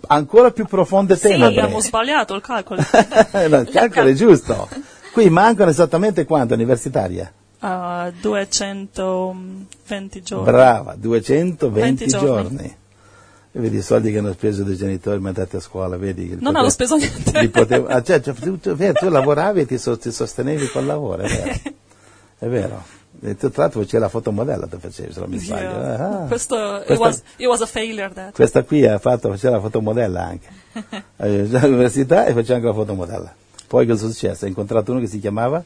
ancora 0.08 0.52
più 0.52 0.66
profonde 0.66 1.16
Sì, 1.16 1.30
tenebre. 1.30 1.48
abbiamo 1.48 1.80
sbagliato 1.80 2.34
il 2.36 2.42
calcolo. 2.42 2.82
no, 3.50 3.58
il 3.60 3.70
calcolo 3.72 4.10
è 4.10 4.14
giusto. 4.14 4.68
Qui 5.12 5.30
mancano 5.30 5.70
esattamente 5.70 6.26
quanto 6.26 6.54
universitaria? 6.54 7.32
Uh, 7.60 8.12
220 8.20 10.22
giorni. 10.22 10.44
Brava, 10.46 10.96
220 10.98 12.06
20 12.06 12.08
giorni. 12.08 12.26
giorni. 12.50 12.78
E 13.56 13.60
vedi 13.60 13.78
i 13.78 13.82
soldi 13.82 14.12
che 14.12 14.18
hanno 14.18 14.34
speso 14.34 14.64
dei 14.64 14.76
genitori 14.76 15.20
mandati 15.20 15.56
a 15.56 15.60
scuola, 15.60 15.96
vedi? 15.96 16.30
Non 16.30 16.38
potev- 16.40 16.56
avevo 16.56 16.70
speso 16.70 16.96
niente. 16.96 17.40
li 17.40 17.50
potev- 17.50 17.90
ah, 17.90 18.02
cioè, 18.02 18.20
cioè, 18.20 18.34
tu, 18.34 18.60
tu- 18.60 18.76
tu 18.76 19.10
lavoravi 19.10 19.62
e 19.62 19.66
ti, 19.68 19.78
so- 19.78 19.98
ti 19.98 20.12
sostenevi 20.12 20.68
col 20.70 20.86
lavoro, 20.86 21.22
è 21.22 21.28
vero. 21.30 21.60
È 22.44 22.48
vero. 22.48 22.84
E 23.26 23.36
tu 23.38 23.50
tra 23.50 23.64
l'altro 23.64 23.82
facevi 23.82 24.02
la 24.04 24.10
fotomodella, 24.10 24.68
tu 24.68 24.78
facevi, 24.80 25.14
se 25.14 25.20
non 25.22 25.30
mi 25.30 25.38
sbaglio. 25.40 25.70
Yeah. 25.70 26.24
Ah. 26.24 26.26
Questo, 26.28 26.56
it 26.56 26.86
Questa- 26.86 27.04
was, 27.06 27.22
it 27.38 27.48
was 27.48 27.62
a 27.62 27.66
failure. 27.66 28.32
Questa 28.34 28.64
qui 28.64 28.86
ha 28.86 29.00
fatto, 29.00 29.30
faceva 29.30 29.56
la 29.56 29.62
fotomodella 29.62 30.24
anche. 30.24 30.48
Eh, 31.18 31.48
All'università 31.54 32.26
e 32.26 32.34
faceva 32.34 32.56
anche 32.56 32.68
la 32.68 32.74
fotomodella. 32.74 33.34
Poi 33.68 33.88
cosa 33.88 34.06
è 34.08 34.12
successo? 34.12 34.44
Hai 34.44 34.50
incontrato 34.50 34.92
uno 34.92 35.00
che 35.00 35.08
si 35.08 35.20
chiamava? 35.20 35.64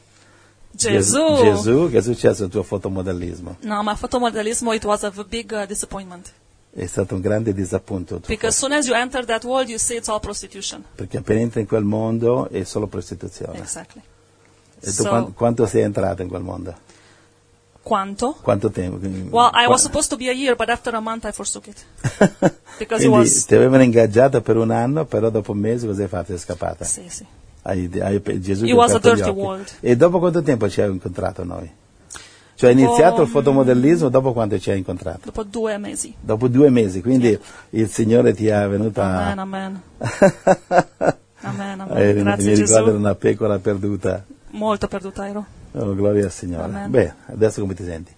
Gesù. 0.70 1.18
Gesù, 1.42 1.88
che 1.90 1.98
è 1.98 2.02
successo 2.02 2.44
al 2.44 2.50
tuo 2.50 2.62
fotomodellismo? 2.62 3.56
No, 3.62 3.82
ma 3.82 3.94
fotomodellismo, 3.96 4.72
it 4.72 4.84
was 4.84 5.02
a 5.02 5.10
big 5.28 5.50
uh, 5.50 5.66
disappointment. 5.66 6.30
È 6.70 6.86
stato 6.86 7.14
un 7.16 7.20
grande 7.20 7.52
disappunto. 7.52 8.14
il 8.16 8.20
Because 8.26 8.56
soon 8.56 8.72
as 8.72 8.86
you 8.86 8.94
enter 8.94 9.24
that 9.24 9.42
world, 9.44 9.68
you 9.68 9.78
see 9.78 9.96
it's 9.96 10.08
all 10.08 10.20
prostitution. 10.20 10.84
Perché 10.94 11.16
appena 11.16 11.40
entri 11.40 11.60
in 11.62 11.66
quel 11.66 11.82
mondo 11.82 12.48
è 12.50 12.62
solo 12.62 12.86
prostituzione. 12.86 13.58
Exactly. 13.58 14.00
E 14.80 14.86
tu 14.86 14.90
So- 15.02 15.08
quan- 15.08 15.34
quanto 15.34 15.66
sei 15.66 15.82
entrato 15.82 16.22
in 16.22 16.28
quel 16.28 16.42
mondo? 16.42 16.72
Quanto? 17.88 18.36
Quanto 18.42 18.70
tempo? 18.70 18.98
Well, 19.30 19.50
I 19.54 19.66
was 19.66 19.80
supposed 19.80 20.10
to 20.10 20.16
be 20.16 20.28
a 20.28 20.32
year, 20.34 20.54
but 20.54 20.68
after 20.68 20.94
a 20.94 21.00
month 21.00 21.24
I 21.24 21.32
forsook 21.32 21.68
it. 21.68 21.82
Because 22.78 23.02
it 23.02 23.08
Quindi 23.08 23.28
was... 23.30 23.46
ti 23.46 23.54
avevano 23.54 23.82
ingaggiato 23.82 24.42
per 24.42 24.58
un 24.58 24.70
anno, 24.70 25.06
però 25.06 25.30
dopo 25.30 25.52
un 25.52 25.58
mese 25.58 25.86
cosa 25.86 26.02
hai 26.02 26.08
fatto? 26.08 26.26
Sei 26.26 26.38
scappata? 26.38 26.84
Sì, 26.84 27.04
sì. 27.08 27.24
Hai, 27.62 27.90
hai, 28.00 28.40
Gesù 28.40 28.66
It 28.66 28.74
was 28.74 28.92
a 28.92 28.98
dirty 28.98 29.30
world. 29.30 29.66
E 29.80 29.96
dopo 29.96 30.18
quanto 30.18 30.42
tempo 30.42 30.68
ci 30.68 30.82
hai 30.82 30.90
incontrato 30.90 31.44
noi? 31.44 31.70
Cioè 32.54 32.70
hai 32.70 32.78
iniziato 32.78 33.22
il 33.22 33.28
fotomodellismo, 33.28 34.10
dopo 34.10 34.34
quanto 34.34 34.58
ci 34.58 34.70
hai 34.70 34.78
incontrato? 34.78 35.20
Dopo 35.24 35.44
due 35.44 35.78
mesi. 35.78 36.14
Dopo 36.20 36.46
due 36.48 36.68
mesi, 36.68 37.00
quindi 37.00 37.38
il 37.70 37.88
Signore 37.88 38.34
ti 38.34 38.50
ha 38.50 38.66
venuto 38.68 39.00
a... 39.00 39.30
Amen, 39.30 39.38
amen. 39.38 39.82
Amen, 41.40 41.80
amen. 41.80 41.96
Eh, 41.96 42.14
mi 42.14 42.22
Grazie 42.22 42.54
ricordo 42.54 42.74
era 42.74 42.84
Gesù. 42.84 42.96
una 42.96 43.14
pecora 43.14 43.58
perduta. 43.58 44.24
Molto 44.50 44.88
perduta 44.88 45.28
ero. 45.28 45.46
Oh, 45.72 45.94
gloria 45.94 46.24
al 46.24 46.32
Signore. 46.32 46.64
Amen. 46.64 46.90
Beh, 46.90 47.12
adesso 47.26 47.60
come 47.60 47.74
ti 47.74 47.84
senti? 47.84 48.12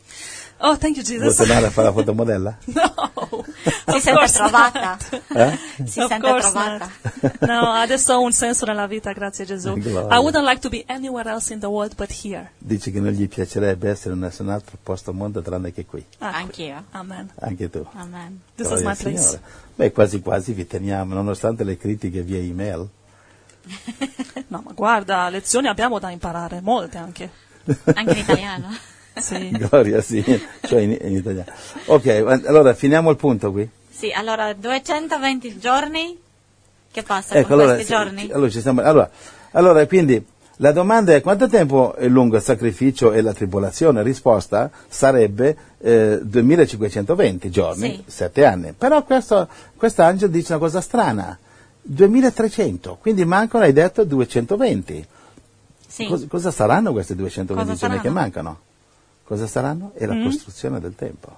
Oh, 0.62 0.76
thank 0.76 0.96
you 0.96 1.04
Vuoi 1.04 1.18
Jesus. 1.20 1.36
tornare 1.36 1.66
a 1.66 1.70
fare 1.70 1.86
la 1.88 1.92
fotomodella? 1.94 2.58
No. 2.66 3.44
Si 3.86 3.98
sente 4.00 4.26
trovata. 4.30 4.98
Eh? 5.34 5.58
Si 5.86 6.00
Of 6.00 6.08
sente 6.08 6.20
course 6.20 6.50
trovata. 6.50 6.90
not. 7.22 7.38
No, 7.40 7.72
adesso 7.72 8.12
ho 8.12 8.20
un 8.20 8.32
senso 8.32 8.66
nella 8.66 8.86
vita, 8.86 9.10
grazie 9.12 9.46
Gesù. 9.46 9.72
Gloria. 9.74 10.14
I 10.14 10.18
wouldn't 10.20 10.44
like 10.46 10.60
to 10.60 10.68
be 10.68 10.84
anywhere 10.86 11.28
else 11.30 11.50
in 11.52 11.60
the 11.60 11.66
world 11.66 11.94
but 11.96 12.10
here. 12.22 12.50
Dice 12.58 12.90
che 12.90 13.00
non 13.00 13.12
gli 13.12 13.26
piacerebbe 13.26 13.88
essere 13.88 14.12
in 14.12 14.20
nessun 14.20 14.50
altro 14.50 14.76
posto 14.82 15.10
al 15.10 15.16
mondo 15.16 15.40
tranne 15.40 15.72
che 15.72 15.86
qui. 15.86 16.04
Ah. 16.18 16.32
Anch'io. 16.36 16.84
Amen. 16.90 17.30
Anche 17.40 17.70
tu. 17.70 17.86
Amen. 17.94 18.40
This 18.54 18.66
Gloria 18.68 18.92
is 18.92 18.98
my 18.98 19.02
place. 19.02 19.22
Signore. 19.28 19.42
Beh, 19.76 19.92
quasi 19.92 20.20
quasi 20.20 20.52
vi 20.52 20.66
teniamo, 20.66 21.14
nonostante 21.14 21.64
le 21.64 21.78
critiche 21.78 22.20
via 22.20 22.38
email. 22.38 22.86
No, 24.50 24.62
ma 24.64 24.72
guarda, 24.74 25.28
lezioni 25.28 25.68
abbiamo 25.68 25.98
da 25.98 26.10
imparare, 26.10 26.60
molte 26.60 26.98
anche. 26.98 27.30
Anche 27.94 28.12
in 28.12 28.18
italiano. 28.18 28.68
Sì. 29.20 29.50
Gloria, 29.50 30.00
sì, 30.00 30.22
cioè 30.62 30.80
in, 30.80 30.96
in 31.02 31.16
italiano. 31.16 31.50
Ok, 31.86 32.06
allora 32.46 32.72
finiamo 32.74 33.10
il 33.10 33.16
punto 33.16 33.50
qui. 33.50 33.68
Sì, 33.90 34.10
allora 34.12 34.54
220 34.54 35.58
giorni. 35.58 36.16
Che 36.90 37.02
passa 37.02 37.34
Ecco, 37.34 37.48
con 37.48 37.58
allora, 37.58 37.74
questi 37.74 37.92
giorni? 37.92 38.20
sì, 38.26 38.30
allora, 38.32 38.50
ci 38.50 38.60
stiamo- 38.60 38.80
allora, 38.82 39.10
allora, 39.50 39.86
quindi 39.86 40.24
la 40.56 40.72
domanda 40.72 41.12
è 41.12 41.20
quanto 41.20 41.48
tempo 41.48 41.94
è 41.96 42.06
lungo 42.08 42.36
il 42.36 42.42
sacrificio 42.42 43.12
e 43.12 43.20
la 43.20 43.34
tribolazione? 43.34 44.02
Risposta 44.02 44.70
sarebbe 44.88 45.56
eh, 45.80 46.20
2520 46.22 47.50
giorni, 47.50 48.02
Sì. 48.06 48.10
7 48.10 48.44
anni. 48.46 48.72
Però 48.72 49.02
questo 49.02 49.48
quest'angelo 49.76 50.30
dice 50.30 50.52
una 50.52 50.60
cosa 50.62 50.80
strana, 50.80 51.36
2300, 51.82 52.98
quindi 53.00 53.24
mancano, 53.24 53.64
hai 53.64 53.72
detto, 53.72 54.04
220. 54.04 55.06
Sì. 55.86 56.06
Cos- 56.06 56.26
cosa 56.28 56.50
saranno 56.50 56.92
questi 56.92 57.14
220 57.14 57.68
Cosa 57.68 57.78
giorni 57.86 58.00
che 58.00 58.10
mancano? 58.10 58.58
Cosa 59.24 59.46
saranno? 59.46 59.92
È 59.94 60.06
la 60.06 60.22
costruzione 60.22 60.80
del 60.80 60.94
tempo. 60.94 61.36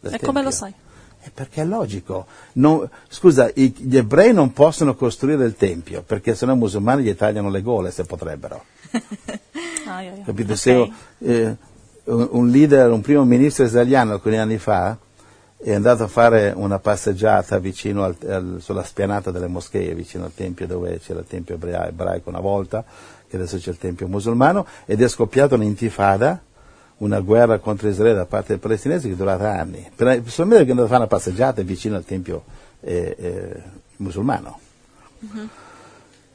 del 0.00 0.12
Mm. 0.12 0.14
E 0.14 0.18
come 0.20 0.42
lo 0.42 0.48
Tempio. 0.50 0.66
sai? 0.68 0.74
Eh, 1.22 1.30
perché 1.34 1.60
è 1.60 1.64
logico. 1.66 2.26
Non- 2.54 2.88
scusa, 3.08 3.50
i- 3.54 3.74
gli 3.76 3.96
ebrei 3.98 4.32
non 4.32 4.52
possono 4.54 4.94
costruire 4.94 5.44
il 5.44 5.54
tempio 5.54 6.02
perché 6.02 6.34
sennò 6.34 6.54
i 6.54 6.56
musulmani 6.56 7.02
gli 7.02 7.14
tagliano 7.14 7.50
le 7.50 7.60
gole 7.62 7.90
se 7.90 8.04
potrebbero. 8.04 8.64
Ah, 9.86 10.02
yeah. 10.02 10.22
Capito? 10.24 10.52
Ok. 10.52 10.58
Se 10.58 10.92
eh, 11.18 11.56
un 12.04 12.28
un 12.30 12.48
leader, 12.48 12.90
un 12.92 13.00
primo 13.00 13.24
ministro 13.24 13.64
israeliano 13.64 14.12
alcuni 14.12 14.38
anni 14.38 14.56
fa 14.58 14.96
è 15.62 15.74
andato 15.74 16.04
a 16.04 16.08
fare 16.08 16.52
una 16.56 16.78
passeggiata 16.78 17.58
vicino 17.58 18.04
al- 18.04 18.16
al- 18.26 18.56
sulla 18.60 18.82
spianata 18.82 19.30
delle 19.30 19.46
moschee, 19.46 19.94
vicino 19.94 20.24
al 20.24 20.32
tempio 20.34 20.66
dove 20.66 20.98
c'era 21.00 21.20
il 21.20 21.26
tempio 21.26 21.56
ebraico 21.56 22.30
una 22.30 22.40
volta, 22.40 22.82
che 23.28 23.36
adesso 23.36 23.58
c'è 23.58 23.70
il 23.70 23.78
tempio 23.78 24.08
musulmano, 24.08 24.66
ed 24.86 25.02
è 25.02 25.08
scoppiata 25.08 25.56
un'intifada, 25.56 26.42
una 26.98 27.20
guerra 27.20 27.58
contro 27.58 27.88
Israele 27.88 28.16
da 28.16 28.26
parte 28.26 28.48
dei 28.48 28.58
palestinesi 28.58 29.08
che 29.08 29.14
è 29.14 29.16
durata 29.16 29.52
anni. 29.52 29.90
Per, 29.94 30.22
solamente 30.26 30.64
che 30.64 30.68
è 30.68 30.70
andato 30.70 30.82
a 30.82 30.88
fare 30.88 31.00
una 31.00 31.06
passeggiata 31.06 31.62
vicino 31.62 31.96
al 31.96 32.04
tempio 32.04 32.44
eh, 32.80 33.16
eh, 33.18 33.62
musulmano. 33.96 34.58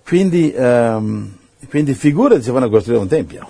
Quindi, 0.04 0.54
ehm, 0.54 1.36
quindi 1.70 1.94
figurati 1.96 2.44
se 2.44 2.52
vanno 2.52 2.66
a 2.66 2.70
costruire 2.70 3.02
un 3.02 3.08
tempio. 3.08 3.48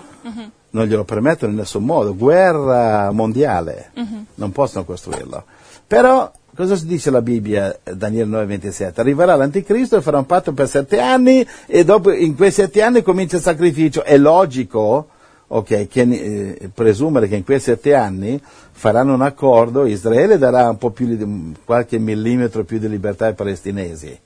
Non 0.70 0.86
glielo 0.86 1.04
permettono 1.04 1.52
in 1.52 1.58
nessun 1.58 1.84
modo. 1.84 2.14
Guerra 2.14 3.10
mondiale. 3.12 3.90
Non 4.34 4.52
possono 4.52 4.84
costruirlo. 4.84 5.44
Però 5.86 6.30
cosa 6.54 6.76
dice 6.84 7.10
la 7.10 7.22
Bibbia, 7.22 7.78
Daniele 7.84 8.44
9:27? 8.44 9.00
Arriverà 9.00 9.36
l'anticristo 9.36 9.96
e 9.96 10.00
farà 10.02 10.18
un 10.18 10.26
patto 10.26 10.52
per 10.52 10.68
sette 10.68 11.00
anni 11.00 11.46
e 11.66 11.84
dopo 11.84 12.10
in 12.12 12.34
quei 12.34 12.50
sette 12.50 12.82
anni 12.82 13.02
comincia 13.02 13.36
il 13.36 13.42
sacrificio. 13.42 14.02
È 14.02 14.16
logico 14.16 15.08
ok, 15.48 15.86
che, 15.86 16.00
eh, 16.00 16.70
presumere 16.74 17.28
che 17.28 17.36
in 17.36 17.44
quei 17.44 17.60
sette 17.60 17.94
anni 17.94 18.40
faranno 18.42 19.14
un 19.14 19.22
accordo, 19.22 19.86
Israele 19.86 20.38
darà 20.38 20.68
un 20.68 20.78
po' 20.78 20.90
più 20.90 21.06
di, 21.06 21.54
qualche 21.64 21.98
millimetro 21.98 22.64
più 22.64 22.78
di 22.78 22.88
libertà 22.88 23.26
ai 23.26 23.34
palestinesi 23.34 24.18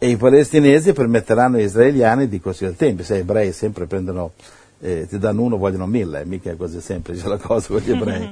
e 0.00 0.08
i 0.08 0.16
palestinesi 0.16 0.92
permetteranno 0.92 1.56
agli 1.56 1.64
israeliani 1.64 2.28
di 2.28 2.40
costruire 2.40 2.72
il 2.72 2.78
Tempio. 2.78 3.04
Se 3.04 3.16
gli 3.16 3.20
ebrei 3.20 3.52
sempre 3.52 3.86
prendono, 3.86 4.32
eh, 4.80 5.06
ti 5.08 5.18
danno 5.18 5.42
uno, 5.42 5.56
vogliono 5.56 5.86
mille, 5.86 6.24
mica 6.24 6.50
è 6.50 6.56
così 6.56 6.80
semplice 6.80 7.26
la 7.28 7.36
cosa 7.36 7.68
con 7.68 7.80
gli 7.80 7.90
ebrei. 7.92 8.30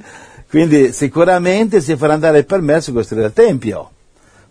Quindi 0.48 0.92
sicuramente 0.92 1.80
si 1.80 1.96
farà 1.96 2.14
andare 2.14 2.38
il 2.38 2.46
permesso 2.46 2.90
di 2.90 2.96
costruire 2.96 3.26
il 3.26 3.32
Tempio. 3.32 3.90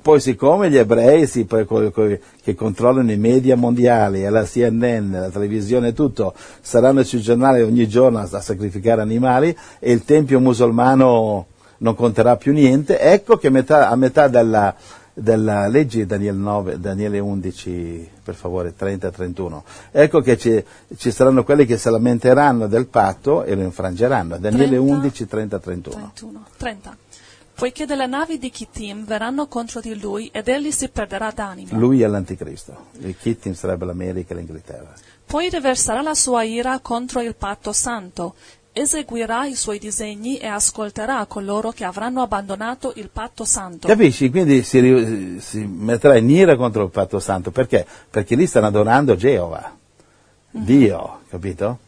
Poi 0.01 0.19
siccome 0.19 0.69
gli 0.69 0.77
ebrei 0.77 1.25
si, 1.25 1.47
che 1.47 2.53
controllano 2.53 3.11
i 3.11 3.17
media 3.17 3.55
mondiali, 3.55 4.21
la 4.29 4.43
CNN, 4.43 5.11
la 5.11 5.29
televisione 5.29 5.87
e 5.87 5.93
tutto, 5.93 6.35
saranno 6.61 7.01
sui 7.01 7.21
giornali 7.21 7.63
ogni 7.63 7.87
giorno 7.87 8.19
a, 8.19 8.27
a 8.29 8.39
sacrificare 8.39 9.01
animali 9.01 9.57
e 9.79 9.91
il 9.91 10.05
tempio 10.05 10.39
musulmano 10.39 11.47
non 11.77 11.95
conterà 11.95 12.37
più 12.37 12.53
niente, 12.53 12.99
ecco 12.99 13.37
che 13.37 13.49
metà- 13.49 13.89
a 13.89 13.95
metà 13.95 14.27
della, 14.27 14.75
della 15.17 15.67
legge 15.67 16.05
Daniele, 16.05 16.37
9, 16.37 16.79
Daniele 16.79 17.19
11, 17.19 18.09
per 18.21 18.35
favore, 18.35 18.73
30-31, 18.77 19.61
ecco 19.91 20.19
che 20.19 20.37
ci, 20.37 20.63
ci 20.97 21.09
saranno 21.11 21.45
quelli 21.45 21.65
che 21.65 21.77
si 21.77 21.89
lamenteranno 21.89 22.67
del 22.67 22.87
patto 22.87 23.43
e 23.43 23.55
lo 23.55 23.61
infrangeranno. 23.61 24.37
Daniele 24.37 24.75
30, 24.75 24.93
11, 24.93 25.23
30-31. 25.23 25.81
31, 25.89 26.45
30. 26.57 26.97
Poiché 27.55 27.85
delle 27.85 28.05
navi 28.05 28.37
di 28.37 28.49
Kittim 28.49 29.05
verranno 29.05 29.47
contro 29.47 29.79
di 29.79 29.97
lui 29.97 30.29
ed 30.33 30.49
egli 30.49 30.71
si 30.71 30.89
perderà 30.89 31.31
d'animo. 31.31 31.79
Lui 31.79 32.01
è 32.01 32.07
l'anticristo, 32.07 32.87
il 32.99 33.15
Kittim 33.17 33.53
sarebbe 33.53 33.85
l'America 33.85 34.33
e 34.33 34.37
l'Inghilterra. 34.37 34.93
Poi 35.25 35.49
riverserà 35.49 36.01
la 36.01 36.13
sua 36.13 36.43
ira 36.43 36.79
contro 36.79 37.21
il 37.21 37.33
patto 37.33 37.71
santo, 37.71 38.35
eseguirà 38.77 39.45
i 39.45 39.55
suoi 39.55 39.79
disegni 39.79 40.37
e 40.37 40.47
ascolterà 40.47 41.25
coloro 41.27 41.71
che 41.71 41.85
avranno 41.85 42.21
abbandonato 42.21 42.91
il 42.97 43.09
patto 43.09 43.45
santo. 43.45 43.87
Capisci? 43.87 44.29
Quindi 44.29 44.63
si, 44.63 45.37
si 45.39 45.65
metterà 45.65 46.17
in 46.17 46.29
ira 46.29 46.57
contro 46.57 46.83
il 46.83 46.89
patto 46.89 47.19
santo. 47.19 47.51
Perché? 47.51 47.85
Perché 48.09 48.35
lì 48.35 48.45
stanno 48.45 48.67
adorando 48.67 49.15
Geova, 49.15 49.73
Dio, 50.51 51.19
capito? 51.29 51.79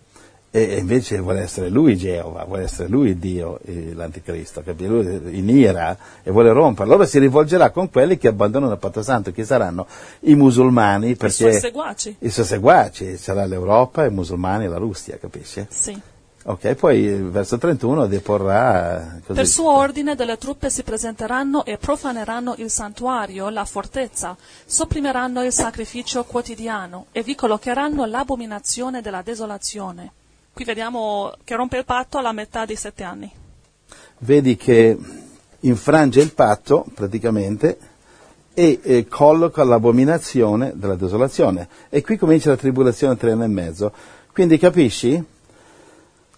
E 0.50 0.77
invece 0.77 1.20
vuole 1.20 1.41
essere 1.41 1.67
lui 1.67 1.98
Geova, 1.98 2.46
vuole 2.46 2.63
essere 2.63 2.88
lui 2.88 3.20
Dio, 3.20 3.60
eh, 3.65 3.94
l'anticristo, 3.94 4.63
capito? 4.63 4.89
Lui 4.89 5.38
in 5.38 5.50
ira 5.50 5.96
e 6.24 6.32
vuole 6.32 6.53
rompere. 6.53 6.88
Allora 6.89 7.06
si 7.06 7.20
rivolgerà 7.20 7.70
con 7.70 7.89
quelli 7.89 8.17
che 8.17 8.29
abbandonano 8.29 8.72
il 8.72 8.79
patto 8.79 9.03
santo, 9.03 9.34
che 9.34 9.44
saranno 9.44 9.86
i 10.22 10.36
musulmani, 10.36 11.10
I 11.10 11.15
perché 11.17 11.34
suoi 11.34 11.53
seguaci. 11.53 12.15
i 12.20 12.29
suoi 12.29 12.46
seguaci, 12.46 13.17
sarà 13.17 13.46
l'Europa, 13.46 14.06
i 14.06 14.10
musulmani 14.10 14.63
e 14.63 14.67
la 14.70 14.77
Russia, 14.77 15.17
capisci? 15.17 15.65
Sì. 15.70 16.01
Ok, 16.50 16.75
poi 16.75 17.08
verso 17.24 17.58
31 17.58 18.08
deporrà... 18.08 19.20
Così. 19.25 19.38
Per 19.38 19.48
suo 19.48 19.70
ordine 19.70 20.16
delle 20.16 20.38
truppe 20.38 20.70
si 20.70 20.82
presenteranno 20.82 21.66
e 21.66 21.77
profaneranno 21.77 22.56
il 22.60 22.70
santuario, 22.70 23.50
la 23.50 23.66
fortezza, 23.66 24.34
sopprimeranno 24.66 25.44
il 25.44 25.51
sacrificio 25.51 26.24
quotidiano 26.24 27.08
e 27.12 27.22
vi 27.22 27.36
collocheranno 27.36 28.06
l'abominazione 28.06 29.01
della 29.01 29.22
desolazione. 29.22 30.13
Qui 30.54 30.63
vediamo 30.63 31.34
che 31.44 31.56
rompe 31.56 31.80
il 31.80 31.86
patto 31.86 32.18
alla 32.18 32.32
metà 32.32 32.63
dei 32.63 32.77
sette 32.77 33.04
anni. 33.04 33.30
vedi 34.20 34.56
che 34.56 34.98
infrange 35.60 36.22
il 36.22 36.34
patto 36.34 36.86
praticamente 36.94 37.77
e 38.54 38.80
eh, 38.82 39.08
colloca 39.10 39.66
l'abominazione 39.66 40.72
della 40.75 40.96
desolazione. 40.96 41.68
E 41.89 42.01
qui 42.01 42.16
comincia 42.16 42.51
la 42.51 42.56
tribolazione 42.56 43.18
tre 43.18 43.34
anni 43.34 43.44
e 43.44 43.48
mezzo. 43.48 43.92
Quindi 44.32 44.58
capisci? 44.58 45.36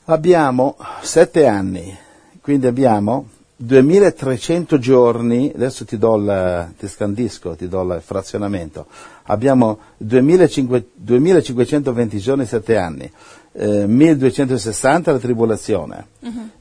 Abbiamo 0.10 0.76
sette 1.02 1.46
anni, 1.46 1.96
quindi 2.42 2.66
abbiamo 2.66 3.30
2300 3.58 4.80
giorni, 4.80 5.52
adesso 5.54 5.86
ti 5.86 6.00
do 6.00 6.16
il, 6.16 6.74
ti 6.80 6.88
scandisco, 6.88 7.56
ti 7.56 7.68
do 7.68 7.84
il 7.84 8.02
frazionamento, 8.04 8.88
abbiamo 9.26 9.78
2500 9.98 10.90
2520 10.96 12.18
giorni, 12.18 12.46
sette 12.48 12.78
anni, 12.78 13.12
eh, 13.52 13.86
1260 13.86 15.12
la 15.12 15.20
tribolazione, 15.20 16.08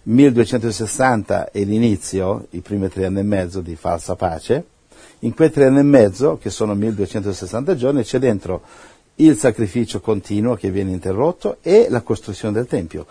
1260 0.02 1.50
è 1.50 1.64
l'inizio, 1.64 2.48
i 2.50 2.60
primi 2.60 2.90
tre 2.90 3.06
anni 3.06 3.20
e 3.20 3.22
mezzo 3.22 3.62
di 3.62 3.76
falsa 3.76 4.14
pace, 4.14 4.62
in 5.20 5.32
quei 5.32 5.50
tre 5.50 5.64
anni 5.64 5.78
e 5.78 5.84
mezzo, 5.84 6.36
che 6.36 6.50
sono 6.50 6.74
1260 6.74 7.74
giorni, 7.76 8.02
c'è 8.02 8.18
dentro 8.18 8.60
il 9.14 9.38
sacrificio 9.38 10.00
continuo 10.00 10.54
che 10.54 10.70
viene 10.70 10.90
interrotto 10.90 11.56
e 11.62 11.86
la 11.88 12.02
costruzione 12.02 12.52
del 12.52 12.66
Tempio. 12.66 13.06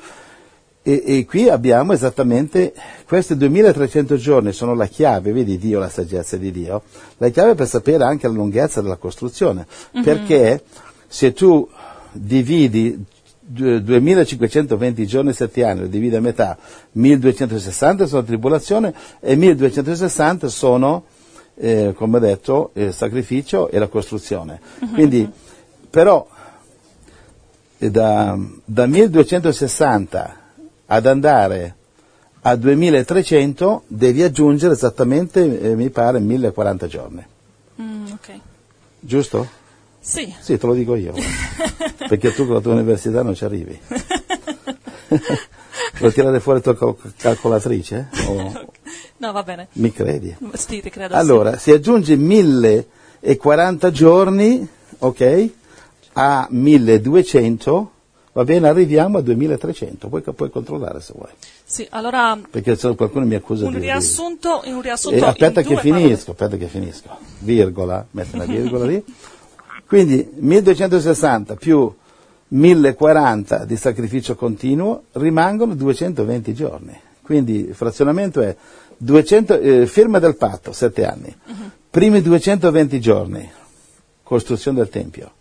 E, 0.87 1.03
e 1.05 1.25
qui 1.25 1.49
abbiamo 1.49 1.91
esattamente 1.91 2.73
questi 3.05 3.35
2300 3.35 4.15
giorni 4.15 4.53
sono 4.53 4.73
la 4.73 4.85
chiave, 4.85 5.33
vedi 5.33 5.57
Dio, 5.57 5.79
la 5.79 5.89
saggezza 5.89 6.37
di 6.37 6.49
Dio, 6.49 6.83
la 7.17 7.27
chiave 7.27 7.55
per 7.55 7.67
sapere 7.67 8.05
anche 8.05 8.25
la 8.25 8.33
lunghezza 8.33 8.79
della 8.79 8.95
costruzione, 8.95 9.67
perché 10.01 10.63
se 11.05 11.33
tu 11.33 11.67
dividi 12.13 13.03
due- 13.37 13.83
2520 13.83 15.05
giorni 15.05 15.31
e 15.31 15.33
7 15.33 15.65
anni, 15.65 15.79
lo 15.81 15.87
dividi 15.87 16.15
a 16.15 16.21
metà, 16.21 16.57
1260 16.93 18.05
sono 18.05 18.23
tribolazione 18.23 18.93
e 19.19 19.35
1260 19.35 20.47
sono, 20.47 21.03
eh, 21.55 21.93
come 21.97 22.15
ho 22.15 22.21
detto, 22.21 22.69
il 22.75 22.93
sacrificio 22.93 23.69
e 23.69 23.77
la 23.77 23.87
costruzione. 23.89 24.61
Quindi, 24.93 25.29
però, 25.89 26.25
e 27.77 27.91
da, 27.91 28.39
da 28.63 28.85
1260 28.85 30.45
ad 30.87 31.05
andare 31.05 31.75
a 32.41 32.55
2300 32.55 33.83
devi 33.87 34.23
aggiungere 34.23 34.73
esattamente, 34.73 35.59
eh, 35.61 35.75
mi 35.75 35.89
pare, 35.89 36.19
1040 36.19 36.87
giorni. 36.87 37.25
Mm, 37.81 38.05
ok. 38.13 38.39
Giusto? 38.99 39.47
Sì, 39.99 40.33
Sì, 40.39 40.57
te 40.57 40.65
lo 40.65 40.73
dico 40.73 40.95
io. 40.95 41.13
Perché 42.07 42.33
tu 42.33 42.45
con 42.45 42.55
la 42.55 42.61
tua 42.61 42.73
università 42.73 43.21
non 43.23 43.35
ci 43.35 43.43
arrivi. 43.43 43.77
Vuoi 45.99 46.13
tirare 46.13 46.39
fuori 46.39 46.61
la 46.63 46.73
tua 46.73 46.95
cal- 46.95 47.13
calcolatrice? 47.17 48.07
O 48.27 48.51
no, 49.17 49.31
va 49.31 49.43
bene. 49.43 49.67
mi 49.73 49.91
credi? 49.91 50.35
Sì, 50.53 50.81
ti 50.81 50.89
credo. 50.89 51.15
Allora, 51.15 51.57
si 51.57 51.71
aggiunge 51.71 52.15
1040 52.15 53.91
giorni, 53.91 54.67
ok? 54.99 55.49
A 56.13 56.47
1200, 56.49 57.91
va 58.37 58.43
bene, 58.43 58.67
arriviamo 58.67 59.17
a 59.17 59.21
2300. 59.21 60.09
Puoi, 60.09 60.21
puoi 60.21 60.51
controllare 60.51 61.01
se 61.01 61.13
vuoi. 61.15 61.31
Sì, 61.65 61.87
allora 61.89 62.37
Perché 62.47 62.75
se 62.75 62.93
qualcuno 62.95 63.25
mi 63.25 63.33
accusa 63.33 63.65
un 63.65 63.73
di... 63.73 63.79
riassunto, 63.79 64.61
un 64.65 64.79
riassunto 64.79 65.17
Eh, 65.17 65.27
aspetta 65.27 65.63
che 65.63 65.73
due 65.73 65.81
parole. 65.81 66.01
finisco, 66.01 66.31
aspetta 66.31 66.55
che 66.55 66.67
finisco. 66.67 67.17
Virgola, 67.39 68.05
metti 68.11 68.35
una 68.35 68.45
virgola 68.45 68.85
lì. 68.85 69.03
Quindi 69.87 70.29
1260 70.35 71.55
più 71.55 71.91
1040 72.49 73.65
di 73.65 73.75
sacrificio 73.75 74.35
continuo 74.35 75.05
rimangono 75.13 75.73
220 75.73 76.53
giorni. 76.53 76.99
Quindi 77.23 77.69
il 77.69 77.73
frazionamento 77.75 78.41
è 78.41 78.55
200, 78.97 79.59
eh, 79.59 79.87
firma 79.87 80.19
del 80.19 80.35
patto, 80.35 80.73
7 80.73 81.05
anni. 81.05 81.35
Primi 81.89 82.21
220 82.21 82.99
giorni, 82.99 83.49
costruzione 84.21 84.77
del 84.77 84.89
Tempio. 84.89 85.31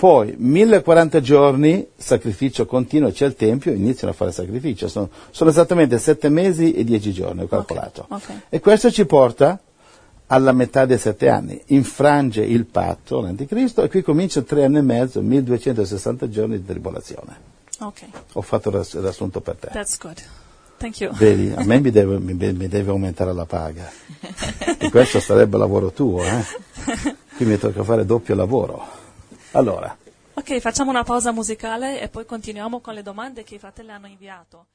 Poi 0.00 0.34
1040 0.34 1.20
giorni, 1.20 1.86
sacrificio 1.94 2.64
continuo, 2.64 3.10
c'è 3.12 3.26
il 3.26 3.34
Tempio, 3.34 3.70
iniziano 3.70 4.14
a 4.14 4.16
fare 4.16 4.32
sacrificio. 4.32 4.88
Sono, 4.88 5.10
sono 5.30 5.50
esattamente 5.50 5.98
7 5.98 6.30
mesi 6.30 6.72
e 6.72 6.84
10 6.84 7.12
giorni, 7.12 7.42
ho 7.42 7.46
calcolato. 7.46 8.06
ok. 8.08 8.32
E 8.48 8.60
questo 8.60 8.90
ci 8.90 9.04
porta 9.04 9.60
alla 10.28 10.52
metà 10.52 10.86
dei 10.86 10.96
sette 10.96 11.28
anni, 11.28 11.60
infrange 11.66 12.40
il 12.42 12.64
patto, 12.64 13.20
l'anticristo, 13.20 13.82
e 13.82 13.90
qui 13.90 14.00
comincia 14.00 14.40
tre 14.40 14.64
anni 14.64 14.78
e 14.78 14.82
mezzo, 14.82 15.20
1260 15.20 16.30
giorni 16.30 16.56
di 16.58 16.64
tribolazione. 16.64 17.36
Ok, 17.80 18.00
Ho 18.32 18.40
fatto 18.40 18.70
l'assunto 18.70 19.42
per 19.42 19.56
te. 19.56 19.68
that's 19.70 19.98
good. 19.98 20.16
Thank 20.78 21.00
you. 21.00 21.12
Vedi, 21.12 21.52
a 21.54 21.62
me 21.62 21.78
mi 21.78 21.90
deve, 21.92 22.18
mi, 22.18 22.32
mi 22.32 22.68
deve 22.68 22.90
aumentare 22.90 23.34
la 23.34 23.44
paga. 23.44 23.90
E 24.78 24.88
questo 24.88 25.20
sarebbe 25.20 25.58
lavoro 25.58 25.92
tuo, 25.92 26.22
eh? 26.24 26.42
Qui 27.36 27.44
mi 27.44 27.58
tocca 27.58 27.82
fare 27.84 28.06
doppio 28.06 28.34
lavoro. 28.34 28.99
Allora, 29.52 29.96
Ok, 30.40 30.58
facciamo 30.58 30.90
una 30.90 31.02
pausa 31.02 31.32
musicale 31.32 32.00
e 32.00 32.08
poi 32.08 32.24
continuiamo 32.24 32.80
con 32.80 32.94
le 32.94 33.02
domande 33.02 33.42
che 33.42 33.56
i 33.56 33.58
fratelli 33.58 33.90
hanno 33.90 34.06
inviato. 34.06 34.66